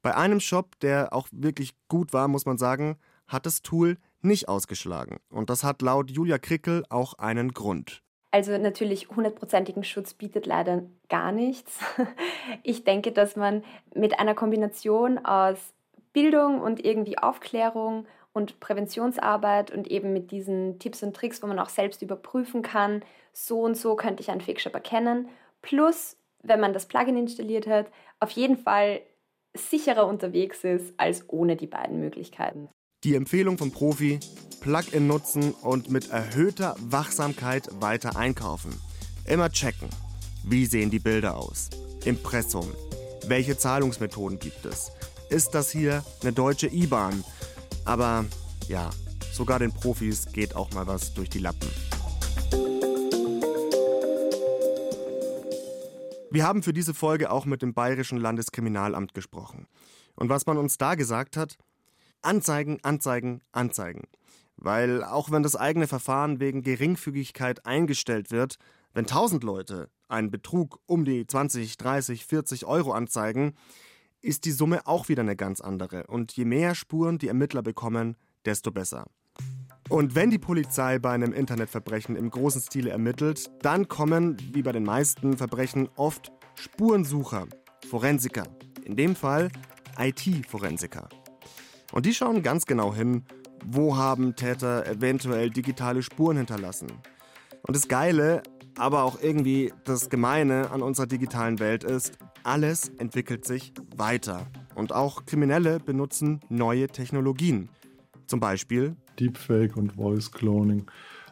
Bei 0.03 0.17
einem 0.17 0.41
Shop, 0.41 0.79
der 0.81 1.13
auch 1.13 1.29
wirklich 1.31 1.75
gut 1.89 2.13
war, 2.13 2.29
muss 2.29 2.47
man 2.47 2.59
sagen, 2.59 2.97
hat 3.29 3.47
das 3.47 3.63
Tool 3.63 3.99
nicht 4.21 4.49
ausgeschlagen. 4.49 5.19
Und 5.31 5.51
das 5.51 5.65
hat 5.65 5.83
laut 5.83 6.11
Julia 6.11 6.39
Krickel 6.39 6.85
auch 6.89 7.15
einen 7.15 7.53
Grund. 7.53 8.03
Also 8.31 8.57
natürlich 8.57 9.09
hundertprozentigen 9.11 9.85
Schutz 9.85 10.15
bietet 10.15 10.47
leider 10.47 10.85
gar 11.09 11.33
nichts. 11.33 11.79
Ich 12.65 12.83
denke, 12.85 13.13
dass 13.13 13.37
man 13.37 13.63
mit 13.95 14.19
einer 14.19 14.35
Kombination 14.35 15.25
aus 15.25 15.59
Bildung 16.13 16.61
und 16.61 16.85
irgendwie 16.85 17.17
Aufklärung 17.17 18.07
und 18.33 18.59
Präventionsarbeit 18.59 19.71
und 19.71 19.89
eben 19.89 20.13
mit 20.13 20.33
diesen 20.33 20.79
Tipps 20.79 21.03
und 21.03 21.15
Tricks, 21.15 21.43
wo 21.43 21.47
man 21.47 21.59
auch 21.59 21.69
selbst 21.69 22.03
überprüfen 22.03 22.63
kann, 22.63 23.03
so 23.33 23.61
und 23.61 23.77
so 23.77 23.97
könnte 23.97 24.23
ich 24.23 24.31
einen 24.31 24.41
Fake-Shop 24.41 24.75
erkennen. 24.75 25.29
Plus, 25.63 26.17
wenn 26.43 26.61
man 26.61 26.73
das 26.73 26.87
Plugin 26.87 27.17
installiert 27.17 27.67
hat, 27.67 27.91
auf 28.21 28.31
jeden 28.31 28.57
Fall 28.57 29.01
sicherer 29.55 30.07
unterwegs 30.07 30.65
ist 30.65 30.95
als 30.97 31.25
ohne 31.29 31.57
die 31.57 31.67
beiden 31.67 32.01
Möglichkeiten. 32.01 32.69
Die 33.05 33.15
Empfehlung 33.15 33.59
vom 33.59 33.73
Profi, 33.73 34.21
Plugin 34.61 35.07
nutzen 35.07 35.53
und 35.63 35.91
mit 35.91 36.11
erhöhter 36.11 36.77
Wachsamkeit 36.79 37.69
weiter 37.81 38.17
einkaufen. 38.17 38.73
Immer 39.27 39.51
checken. 39.51 39.89
Wie 40.45 40.67
sehen 40.67 40.91
die 40.91 40.99
Bilder 40.99 41.37
aus? 41.37 41.71
Impressum. 42.05 42.67
Welche 43.27 43.57
Zahlungsmethoden 43.57 44.39
gibt 44.39 44.65
es? 44.65 44.93
Ist 45.31 45.55
das 45.55 45.71
hier 45.71 46.05
eine 46.23 46.33
deutsche 46.33 46.67
IBAN? 46.67 47.25
Aber 47.85 48.25
ja, 48.69 48.91
sogar 49.33 49.59
den 49.59 49.73
Profis 49.73 50.33
geht 50.33 50.57
auch 50.57 50.71
mal 50.73 50.87
was 50.87 51.15
durch 51.15 51.31
die 51.31 51.39
Lappen. 51.39 51.69
Wir 56.33 56.47
haben 56.47 56.63
für 56.63 56.73
diese 56.73 56.95
Folge 56.95 57.31
auch 57.31 57.45
mit 57.45 57.61
dem 57.61 57.75
Bayerischen 57.75 58.17
Landeskriminalamt 58.17 59.13
gesprochen. 59.13 59.67
Und 60.15 60.31
was 60.31 60.47
man 60.47 60.57
uns 60.57 60.79
da 60.79 60.95
gesagt 60.95 61.37
hat, 61.37 61.59
Anzeigen, 62.23 62.79
Anzeigen, 62.83 63.43
Anzeigen. 63.53 64.05
Weil 64.57 65.05
auch 65.05 65.31
wenn 65.31 65.43
das 65.43 65.57
eigene 65.57 65.87
Verfahren 65.87 66.41
wegen 66.41 66.63
Geringfügigkeit 66.63 67.67
eingestellt 67.67 68.31
wird, 68.31 68.57
wenn 68.95 69.05
tausend 69.05 69.45
Leute 69.45 69.91
einen 70.09 70.31
Betrug 70.31 70.81
um 70.87 71.05
die 71.05 71.27
20, 71.27 71.77
30, 71.77 72.25
40 72.25 72.65
Euro 72.65 72.93
anzeigen, 72.93 73.55
ist 74.23 74.47
die 74.47 74.53
Summe 74.53 74.87
auch 74.87 75.11
wieder 75.11 75.21
eine 75.21 75.37
ganz 75.37 75.61
andere. 75.61 76.07
Und 76.07 76.33
je 76.33 76.47
mehr 76.47 76.75
Spuren 76.75 77.19
die 77.19 77.29
Ermittler 77.29 77.61
bekommen, 77.61 78.17
desto 78.47 78.71
besser. 78.71 79.07
Und 79.93 80.15
wenn 80.15 80.31
die 80.31 80.39
Polizei 80.39 80.99
bei 80.99 81.11
einem 81.11 81.35
Internetverbrechen 81.35 82.17
im 82.17 82.31
großen 82.31 82.63
Stile 82.63 82.89
ermittelt, 82.89 83.51
dann 83.61 83.89
kommen, 83.89 84.39
wie 84.55 84.63
bei 84.63 84.73
den 84.73 84.85
meisten 84.85 85.37
Verbrechen, 85.37 85.91
oft 85.97 86.33
Spurensucher, 86.55 87.47
Forensiker. 87.91 88.45
In 88.87 88.97
dem 88.97 89.15
Fall 89.15 89.51
IT-Forensiker. 89.99 91.11
Und 91.93 92.07
die 92.07 92.15
schauen 92.15 92.43
ganz 92.43 92.65
genau 92.65 92.95
hin, 92.95 93.25
wo 93.67 93.95
haben 93.95 94.35
Täter 94.35 94.87
eventuell 94.87 95.51
digitale 95.51 96.03
Spuren 96.03 96.39
hinterlassen. 96.39 96.91
Und 97.61 97.77
das 97.77 97.87
Geile, 97.87 98.43
aber 98.79 99.03
auch 99.03 99.21
irgendwie 99.21 99.75
das 99.85 100.09
Gemeine 100.09 100.71
an 100.71 100.81
unserer 100.81 101.07
digitalen 101.07 101.59
Welt 101.59 101.85
ist, 101.85 102.17
alles 102.45 102.89
entwickelt 102.97 103.45
sich 103.45 103.75
weiter. 103.95 104.47
Und 104.75 104.95
auch 104.95 105.27
Kriminelle 105.27 105.81
benutzen 105.81 106.41
neue 106.49 106.87
Technologien. 106.87 107.69
Zum 108.27 108.41
Beispiel 108.41 108.97
Deepfake 109.19 109.77
und 109.77 109.93
Voice 109.93 110.31
Cloning. 110.31 110.87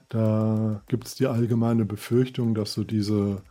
Da 0.09 0.83
gibt 0.89 1.07
es 1.07 1.15
die 1.15 1.27
allgemeine 1.27 1.85
Befürchtung, 1.85 2.55
dass 2.55 2.73
so 2.73 2.85
diese, 2.85 3.43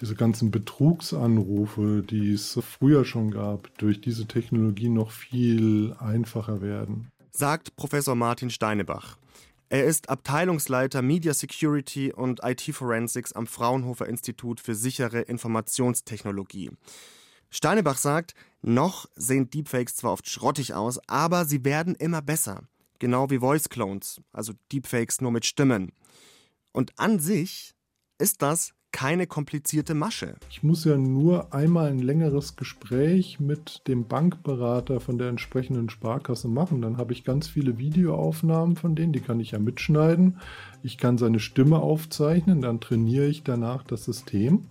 diese 0.00 0.14
ganzen 0.14 0.50
Betrugsanrufe, 0.50 2.02
die 2.02 2.32
es 2.32 2.58
früher 2.62 3.04
schon 3.04 3.30
gab, 3.30 3.76
durch 3.78 4.00
diese 4.00 4.26
Technologie 4.26 4.88
noch 4.88 5.12
viel 5.12 5.94
einfacher 5.98 6.60
werden. 6.60 7.10
Sagt 7.30 7.76
Professor 7.76 8.16
Martin 8.16 8.50
Steinebach. 8.50 9.16
Er 9.72 9.84
ist 9.84 10.08
Abteilungsleiter 10.08 11.00
Media 11.00 11.32
Security 11.32 12.12
und 12.12 12.40
IT 12.42 12.62
Forensics 12.74 13.32
am 13.32 13.46
Fraunhofer 13.46 14.08
Institut 14.08 14.58
für 14.58 14.74
sichere 14.74 15.20
Informationstechnologie. 15.20 16.72
Steinebach 17.50 17.96
sagt, 17.96 18.34
noch 18.62 19.06
sehen 19.14 19.48
Deepfakes 19.48 19.94
zwar 19.94 20.12
oft 20.12 20.28
schrottig 20.28 20.74
aus, 20.74 20.98
aber 21.08 21.44
sie 21.44 21.64
werden 21.64 21.94
immer 21.94 22.20
besser. 22.20 22.64
Genau 23.00 23.30
wie 23.30 23.38
Voice 23.38 23.68
Clones, 23.68 24.20
also 24.32 24.52
Deepfakes 24.70 25.20
nur 25.20 25.32
mit 25.32 25.46
Stimmen. 25.46 25.92
Und 26.70 26.92
an 26.96 27.18
sich 27.18 27.74
ist 28.18 28.42
das 28.42 28.74
keine 28.92 29.26
komplizierte 29.26 29.94
Masche. 29.94 30.36
Ich 30.50 30.62
muss 30.62 30.84
ja 30.84 30.96
nur 30.96 31.54
einmal 31.54 31.90
ein 31.90 32.00
längeres 32.00 32.56
Gespräch 32.56 33.40
mit 33.40 33.82
dem 33.86 34.06
Bankberater 34.06 35.00
von 35.00 35.16
der 35.16 35.28
entsprechenden 35.28 35.88
Sparkasse 35.88 36.48
machen. 36.48 36.82
Dann 36.82 36.98
habe 36.98 37.12
ich 37.12 37.24
ganz 37.24 37.48
viele 37.48 37.78
Videoaufnahmen 37.78 38.76
von 38.76 38.94
denen, 38.96 39.12
die 39.12 39.20
kann 39.20 39.40
ich 39.40 39.52
ja 39.52 39.58
mitschneiden. 39.58 40.38
Ich 40.82 40.98
kann 40.98 41.18
seine 41.18 41.40
Stimme 41.40 41.78
aufzeichnen, 41.78 42.60
dann 42.60 42.80
trainiere 42.80 43.26
ich 43.26 43.42
danach 43.42 43.82
das 43.82 44.04
System 44.04 44.66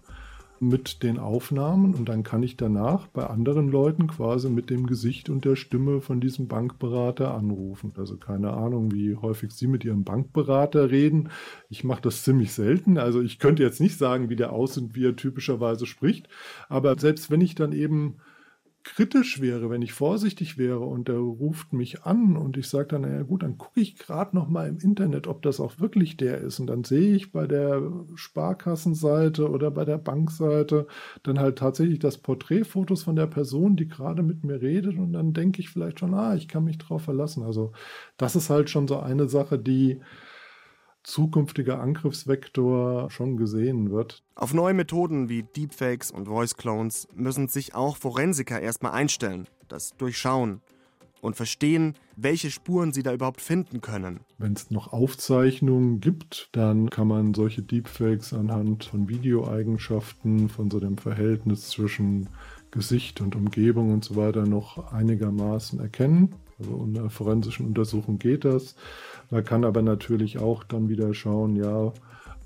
mit 0.62 1.04
den 1.04 1.20
Aufnahmen 1.20 1.94
und 1.94 2.10
dann 2.10 2.24
kann 2.24 2.44
ich 2.44 2.58
danach 2.58 3.08
bei 3.08 3.26
anderen 3.26 3.70
Leuten 3.70 4.08
quasi 4.08 4.50
mit 4.50 4.70
dem 4.70 4.88
Gesicht 4.88 5.30
und 5.30 5.46
der 5.46 5.56
Stimme 5.56 6.02
von 6.02 6.20
diesem 6.20 6.48
Bankberater 6.48 7.34
anrufen. 7.34 7.94
Also 7.98 8.18
keine 8.18 8.52
Ahnung, 8.52 8.92
wie 8.92 9.16
häufig 9.16 9.52
Sie 9.52 9.68
mit 9.68 9.86
Ihrem 9.86 10.04
Bankberater 10.04 10.92
reden. 10.92 11.30
Ich 11.70 11.84
mache 11.84 12.02
das 12.02 12.24
ziemlich 12.24 12.54
selten. 12.54 12.98
Also 12.98 13.22
ich 13.22 13.40
könnte 13.40 13.64
jetzt 13.64 13.80
nicht 13.80 13.98
sagen, 13.98 14.30
wie 14.30 14.36
der 14.36 14.52
aussieht, 14.52 14.96
wie 14.96 15.06
er 15.06 15.16
typischerweise 15.16 15.86
spricht. 15.86 16.28
Aber 16.68 16.98
selbst 17.00 17.32
wenn 17.32 17.42
ich 17.42 17.56
dann 17.56 17.72
eben 17.72 18.18
kritisch 18.84 19.42
wäre, 19.42 19.70
wenn 19.70 19.82
ich 19.82 19.94
vorsichtig 19.94 20.58
wäre 20.58 20.80
und 20.80 21.08
der 21.08 21.18
ruft 21.18 21.74
mich 21.74 22.04
an 22.04 22.38
und 22.38 22.58
ich 22.58 22.70
sage 22.70 22.88
dann, 22.88 23.02
naja 23.02 23.24
gut, 23.24 23.44
dann 23.44 23.58
gucke 23.58 23.80
ich 23.82 23.98
gerade 23.98 24.36
noch 24.36 24.48
mal 24.48 24.68
im 24.68 24.80
Internet, 24.80 25.28
ob 25.28 25.42
das 25.42 25.60
auch 25.60 25.80
wirklich 25.80 26.18
der 26.18 26.40
ist 26.40 26.60
und 26.60 26.68
dann 26.68 26.84
sehe 26.84 27.16
ich 27.16 27.32
bei 27.32 27.46
der 27.46 27.82
Sparkassenseite 28.16 29.50
oder 29.50 29.70
bei 29.72 29.86
der 29.86 29.98
Bankseite 29.98 30.88
dann 31.24 31.40
halt 31.40 31.58
tatsächlich 31.58 32.00
das 32.00 32.18
Porträtfotos 32.18 33.04
von 33.04 33.16
der 33.16 33.28
Person, 33.28 33.76
die 33.76 33.88
gerade 33.88 34.24
mit 34.24 34.44
mir 34.44 34.62
redet 34.62 34.98
und 34.98 35.14
dann 35.14 35.34
denke 35.34 35.60
ich 35.62 35.70
vielleicht 35.70 36.00
schon, 36.00 36.14
ah, 36.14 36.36
ich 36.36 36.48
kann 36.48 36.64
mich 36.64 36.78
drauf 36.78 37.04
verlassen. 37.04 37.44
Also 37.44 37.74
das 38.18 38.36
ist 38.36 38.50
halt 38.50 38.70
schon 38.70 38.88
so 38.88 39.00
eine 39.00 39.28
Sache, 39.28 39.60
die 39.60 40.00
zukünftiger 41.10 41.80
Angriffsvektor 41.80 43.10
schon 43.10 43.38
gesehen 43.38 43.92
wird. 43.92 44.24
Auf 44.36 44.54
neue 44.54 44.74
Methoden 44.74 45.30
wie 45.30 45.44
Deepfakes 45.44 46.12
und 46.12 46.28
Voice 46.28 46.56
Clones 46.56 47.08
müssen 47.14 47.48
sich 47.48 47.76
auch 47.76 47.98
Forensiker 47.98 48.60
erstmal 48.60 48.94
einstellen, 48.94 49.48
das 49.68 49.96
durchschauen 49.98 50.62
und 51.22 51.36
verstehen, 51.36 51.96
welche 52.16 52.52
Spuren 52.52 52.94
sie 52.94 53.04
da 53.04 53.14
überhaupt 53.14 53.42
finden 53.42 53.82
können. 53.82 54.22
Wenn 54.38 54.54
es 54.54 54.72
noch 54.72 54.94
Aufzeichnungen 54.94 56.00
gibt, 56.00 56.50
dann 56.54 56.90
kann 56.90 57.08
man 57.08 57.34
solche 57.34 57.62
Deepfakes 57.62 58.34
anhand 58.34 58.86
von 58.86 59.10
Videoeigenschaften, 59.10 60.50
von 60.50 60.72
so 60.72 60.80
dem 60.80 60.98
Verhältnis 60.98 61.70
zwischen 61.70 62.30
Gesicht 62.72 63.20
und 63.20 63.36
Umgebung 63.36 63.92
und 63.92 64.04
so 64.06 64.16
weiter 64.16 64.46
noch 64.46 64.92
einigermaßen 64.92 65.80
erkennen. 65.80 66.36
Also 66.60 66.84
in 66.84 66.94
der 66.94 67.10
forensischen 67.10 67.66
Untersuchung 67.66 68.20
geht 68.20 68.46
das. 68.46 68.76
Man 69.30 69.44
kann 69.44 69.64
aber 69.64 69.82
natürlich 69.82 70.40
auch 70.40 70.64
dann 70.64 70.90
wieder 70.90 71.14
schauen, 71.14 71.56
ja, 71.56 71.94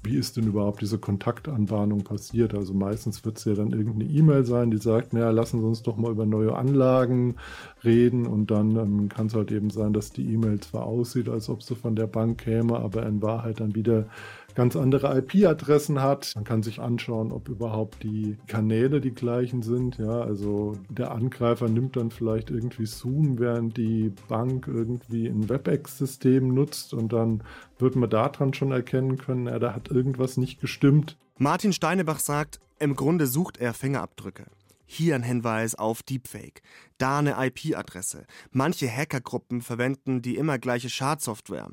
wie 0.04 0.18
ist 0.18 0.36
denn 0.36 0.48
überhaupt 0.48 0.82
diese 0.82 0.98
Kontaktanbahnung 0.98 2.04
passiert. 2.04 2.54
Also 2.54 2.74
meistens 2.74 3.24
wird 3.24 3.38
es 3.38 3.46
ja 3.46 3.54
dann 3.54 3.72
irgendeine 3.72 4.12
E-Mail 4.12 4.46
sein, 4.46 4.70
die 4.70 4.78
sagt, 4.78 5.14
naja, 5.14 5.30
lassen 5.30 5.62
Sie 5.62 5.66
uns 5.66 5.82
doch 5.82 5.96
mal 5.96 6.12
über 6.12 6.26
neue 6.26 6.56
Anlagen 6.56 7.36
reden 7.84 8.28
und 8.28 8.52
dann 8.52 8.76
ähm, 8.76 9.10
kann 9.10 9.28
es 9.28 9.34
halt 9.34 9.52
eben 9.52 9.70
sein, 9.70 9.94
dass 9.94 10.12
die 10.12 10.26
E-Mail 10.34 10.60
zwar 10.60 10.84
aussieht, 10.84 11.30
als 11.30 11.48
ob 11.48 11.64
sie 11.64 11.76
von 11.76 11.96
der 11.96 12.08
Bank 12.08 12.40
käme, 12.40 12.78
aber 12.80 13.06
in 13.06 13.22
Wahrheit 13.22 13.62
dann 13.62 13.76
wieder 13.76 14.08
ganz 14.56 14.76
andere 14.76 15.18
IP-Adressen 15.18 16.02
hat. 16.02 16.34
Man 16.36 16.44
kann 16.44 16.64
sich 16.64 16.80
anschauen, 16.80 17.32
ob 17.32 17.50
überhaupt 17.50 18.04
die 18.04 18.38
Kanäle 18.48 19.02
die 19.02 19.14
gleichen 19.14 19.62
sind. 19.62 19.98
Ja, 19.98 20.22
also 20.22 20.78
der 20.90 21.12
Angreifer 21.12 21.68
nimmt 21.68 21.96
dann 21.96 22.12
vielleicht 22.12 22.50
irgendwie 22.50 22.86
Zoom, 22.86 23.40
während 23.40 23.78
die 23.78 24.12
Bank 24.28 24.68
irgendwie 24.68 25.28
ein 25.28 25.50
WebEx-System 25.50 26.54
nutzt 26.54 26.94
und 26.94 27.14
dann 27.14 27.44
wird 27.80 27.96
man 27.96 28.10
daran 28.10 28.54
schon 28.54 28.72
erkennen 28.72 29.18
können, 29.18 29.48
ja, 29.48 29.60
da 29.60 29.74
hat 29.74 29.90
irgendwas 29.90 30.38
nicht 30.38 30.62
gestimmt. 30.62 31.18
Martin 31.38 31.74
Steinebach 31.74 32.20
sagt, 32.20 32.60
im 32.80 32.96
Grunde 32.96 33.28
sucht 33.28 33.58
er 33.58 33.74
Fingerabdrücke. 33.74 34.46
Hier 34.86 35.16
ein 35.16 35.24
Hinweis 35.24 35.74
auf 35.74 36.04
Deepfake, 36.04 36.62
da 36.98 37.20
eine 37.20 37.36
IP-Adresse. 37.40 38.26
Manche 38.52 38.88
Hackergruppen 38.88 39.62
verwenden 39.62 40.22
die 40.22 40.36
immer 40.36 40.60
gleiche 40.60 40.90
Schadsoftware. 40.90 41.70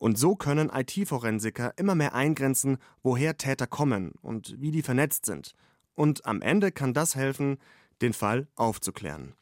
Und 0.00 0.18
so 0.18 0.34
können 0.34 0.70
IT-Forensiker 0.74 1.74
immer 1.76 1.94
mehr 1.94 2.14
eingrenzen, 2.14 2.78
woher 3.02 3.36
Täter 3.36 3.66
kommen 3.66 4.12
und 4.22 4.58
wie 4.58 4.70
die 4.70 4.80
vernetzt 4.80 5.26
sind. 5.26 5.54
Und 5.94 6.24
am 6.24 6.40
Ende 6.40 6.72
kann 6.72 6.94
das 6.94 7.16
helfen, 7.16 7.58
den 8.00 8.14
Fall 8.14 8.48
aufzuklären. 8.56 9.34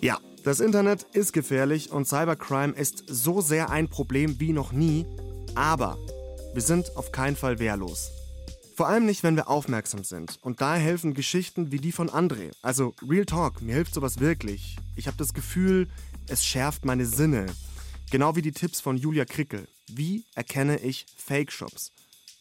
Ja, 0.00 0.20
das 0.44 0.60
Internet 0.60 1.02
ist 1.14 1.32
gefährlich 1.32 1.90
und 1.90 2.06
Cybercrime 2.06 2.74
ist 2.74 3.02
so 3.08 3.40
sehr 3.40 3.70
ein 3.70 3.88
Problem 3.88 4.38
wie 4.38 4.52
noch 4.52 4.70
nie, 4.70 5.04
aber 5.56 5.98
wir 6.52 6.62
sind 6.62 6.96
auf 6.96 7.10
keinen 7.10 7.34
Fall 7.34 7.58
wehrlos. 7.58 8.12
Vor 8.76 8.86
allem 8.86 9.04
nicht, 9.04 9.24
wenn 9.24 9.34
wir 9.34 9.48
aufmerksam 9.48 10.04
sind. 10.04 10.38
Und 10.42 10.60
da 10.60 10.76
helfen 10.76 11.12
Geschichten 11.12 11.72
wie 11.72 11.78
die 11.78 11.92
von 11.92 12.08
André. 12.08 12.52
Also 12.62 12.94
Real 13.08 13.24
Talk, 13.24 13.62
mir 13.62 13.74
hilft 13.74 13.94
sowas 13.94 14.20
wirklich. 14.20 14.76
Ich 14.94 15.08
habe 15.08 15.16
das 15.16 15.34
Gefühl, 15.34 15.88
es 16.28 16.44
schärft 16.44 16.84
meine 16.84 17.06
Sinne. 17.06 17.46
Genau 18.14 18.36
wie 18.36 18.42
die 18.42 18.52
Tipps 18.52 18.80
von 18.80 18.96
Julia 18.96 19.24
Krickel. 19.24 19.66
Wie 19.88 20.24
erkenne 20.36 20.78
ich 20.78 21.04
Fake-Shops? 21.16 21.90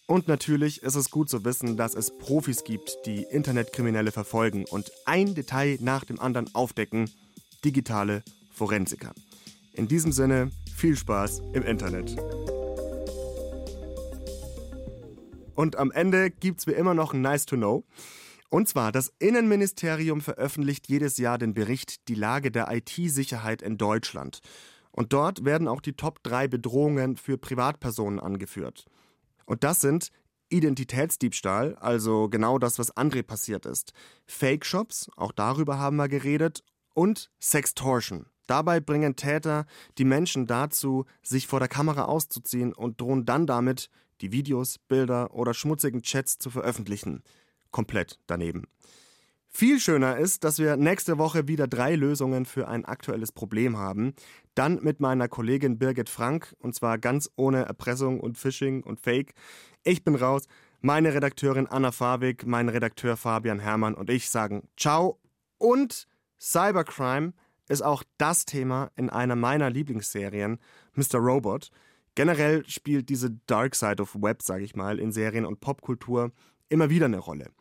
Und 0.05 0.27
natürlich 0.27 0.83
ist 0.83 0.93
es 0.93 1.09
gut 1.09 1.31
zu 1.31 1.43
wissen, 1.45 1.77
dass 1.77 1.95
es 1.95 2.15
Profis 2.15 2.63
gibt, 2.63 2.99
die 3.07 3.23
Internetkriminelle 3.23 4.11
verfolgen 4.11 4.65
und 4.65 4.91
ein 5.05 5.33
Detail 5.33 5.79
nach 5.81 6.05
dem 6.05 6.19
anderen 6.19 6.53
aufdecken. 6.53 7.09
Digitale 7.65 8.21
Forensiker. 8.51 9.13
In 9.73 9.87
diesem 9.87 10.11
Sinne, 10.11 10.51
viel 10.75 10.95
Spaß 10.95 11.41
im 11.53 11.63
Internet. 11.63 12.17
Und 15.55 15.77
am 15.77 15.89
Ende 15.89 16.29
gibt 16.29 16.59
es 16.59 16.67
wie 16.67 16.73
immer 16.73 16.93
noch 16.93 17.15
ein 17.15 17.21
Nice 17.21 17.47
to 17.47 17.55
Know. 17.55 17.83
Und 18.49 18.69
zwar, 18.69 18.91
das 18.91 19.11
Innenministerium 19.17 20.21
veröffentlicht 20.21 20.87
jedes 20.87 21.17
Jahr 21.17 21.39
den 21.39 21.55
Bericht 21.55 22.07
Die 22.09 22.13
Lage 22.13 22.51
der 22.51 22.71
IT-Sicherheit 22.71 23.63
in 23.63 23.79
Deutschland. 23.79 24.41
Und 24.93 25.11
dort 25.11 25.43
werden 25.43 25.67
auch 25.67 25.81
die 25.81 25.93
Top 25.93 26.23
3 26.23 26.47
Bedrohungen 26.47 27.17
für 27.17 27.37
Privatpersonen 27.37 28.19
angeführt. 28.19 28.85
Und 29.45 29.63
das 29.63 29.81
sind 29.81 30.09
Identitätsdiebstahl, 30.49 31.75
also 31.75 32.29
genau 32.29 32.59
das, 32.59 32.77
was 32.77 32.95
André 32.95 33.23
passiert 33.23 33.65
ist, 33.65 33.91
Fake-Shops, 34.27 35.09
auch 35.17 35.31
darüber 35.31 35.79
haben 35.79 35.97
wir 35.97 36.07
geredet, 36.07 36.63
und 36.93 37.31
Sextortion. 37.41 38.27
Dabei 38.45 38.79
bringen 38.79 39.15
Täter 39.15 39.65
die 39.97 40.05
Menschen 40.05 40.45
dazu, 40.45 41.05
sich 41.23 41.47
vor 41.47 41.59
der 41.59 41.69
Kamera 41.69 42.05
auszuziehen 42.05 42.71
und 42.71 43.01
drohen 43.01 43.25
dann 43.25 43.47
damit, 43.47 43.89
die 44.21 44.31
Videos, 44.31 44.77
Bilder 44.77 45.33
oder 45.33 45.55
schmutzigen 45.55 46.03
Chats 46.03 46.37
zu 46.37 46.51
veröffentlichen. 46.51 47.23
Komplett 47.71 48.19
daneben. 48.27 48.67
Viel 49.55 49.79
schöner 49.79 50.17
ist, 50.17 50.43
dass 50.43 50.57
wir 50.57 50.77
nächste 50.77 51.19
Woche 51.19 51.47
wieder 51.47 51.67
drei 51.67 51.95
Lösungen 51.95 52.45
für 52.45 52.67
ein 52.67 52.85
aktuelles 52.85 53.31
Problem 53.31 53.77
haben. 53.77 54.15
Dann 54.55 54.79
mit 54.81 54.99
meiner 54.99 55.27
Kollegin 55.27 55.77
Birgit 55.77 56.09
Frank 56.09 56.55
und 56.57 56.73
zwar 56.73 56.97
ganz 56.97 57.29
ohne 57.35 57.63
Erpressung 57.63 58.19
und 58.19 58.39
Phishing 58.39 58.81
und 58.81 58.99
Fake. 58.99 59.35
Ich 59.83 60.03
bin 60.03 60.15
raus. 60.15 60.47
Meine 60.81 61.13
Redakteurin 61.13 61.67
Anna 61.67 61.91
Fawig, 61.91 62.47
mein 62.47 62.67
Redakteur 62.67 63.15
Fabian 63.15 63.59
Herrmann 63.59 63.93
und 63.93 64.09
ich 64.09 64.31
sagen 64.31 64.67
Ciao 64.75 65.19
und 65.59 66.07
Cybercrime 66.39 67.33
ist 67.69 67.83
auch 67.83 68.03
das 68.17 68.45
Thema 68.45 68.89
in 68.95 69.11
einer 69.11 69.35
meiner 69.35 69.69
Lieblingsserien, 69.69 70.57
Mr. 70.95 71.19
Robot. 71.19 71.69
Generell 72.15 72.67
spielt 72.67 73.07
diese 73.07 73.29
Dark 73.45 73.75
Side 73.75 74.01
of 74.01 74.15
Web, 74.15 74.41
sage 74.41 74.63
ich 74.63 74.75
mal, 74.75 74.97
in 74.97 75.11
Serien 75.11 75.45
und 75.45 75.59
Popkultur 75.59 76.31
immer 76.69 76.89
wieder 76.89 77.05
eine 77.05 77.19
Rolle. 77.19 77.51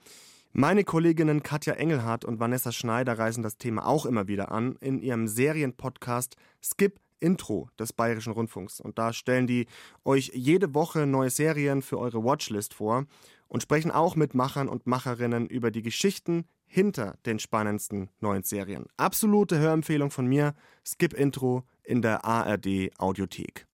Meine 0.54 0.84
Kolleginnen 0.84 1.42
Katja 1.42 1.72
Engelhardt 1.72 2.26
und 2.26 2.38
Vanessa 2.38 2.72
Schneider 2.72 3.18
reißen 3.18 3.42
das 3.42 3.56
Thema 3.56 3.86
auch 3.86 4.04
immer 4.04 4.28
wieder 4.28 4.52
an 4.52 4.76
in 4.82 4.98
ihrem 4.98 5.26
Serienpodcast 5.26 6.36
Skip 6.62 7.00
Intro 7.20 7.70
des 7.78 7.94
Bayerischen 7.94 8.34
Rundfunks. 8.34 8.78
Und 8.78 8.98
da 8.98 9.14
stellen 9.14 9.46
die 9.46 9.66
euch 10.04 10.30
jede 10.34 10.74
Woche 10.74 11.06
neue 11.06 11.30
Serien 11.30 11.80
für 11.80 11.98
eure 11.98 12.22
Watchlist 12.22 12.74
vor 12.74 13.06
und 13.48 13.62
sprechen 13.62 13.90
auch 13.90 14.14
mit 14.14 14.34
Machern 14.34 14.68
und 14.68 14.86
Macherinnen 14.86 15.46
über 15.46 15.70
die 15.70 15.80
Geschichten 15.80 16.44
hinter 16.66 17.16
den 17.24 17.38
spannendsten 17.38 18.10
neuen 18.20 18.42
Serien. 18.42 18.84
Absolute 18.98 19.58
Hörempfehlung 19.58 20.10
von 20.10 20.26
mir, 20.26 20.52
Skip 20.86 21.14
Intro 21.14 21.62
in 21.82 22.02
der 22.02 22.26
ARD 22.26 22.90
Audiothek. 22.98 23.66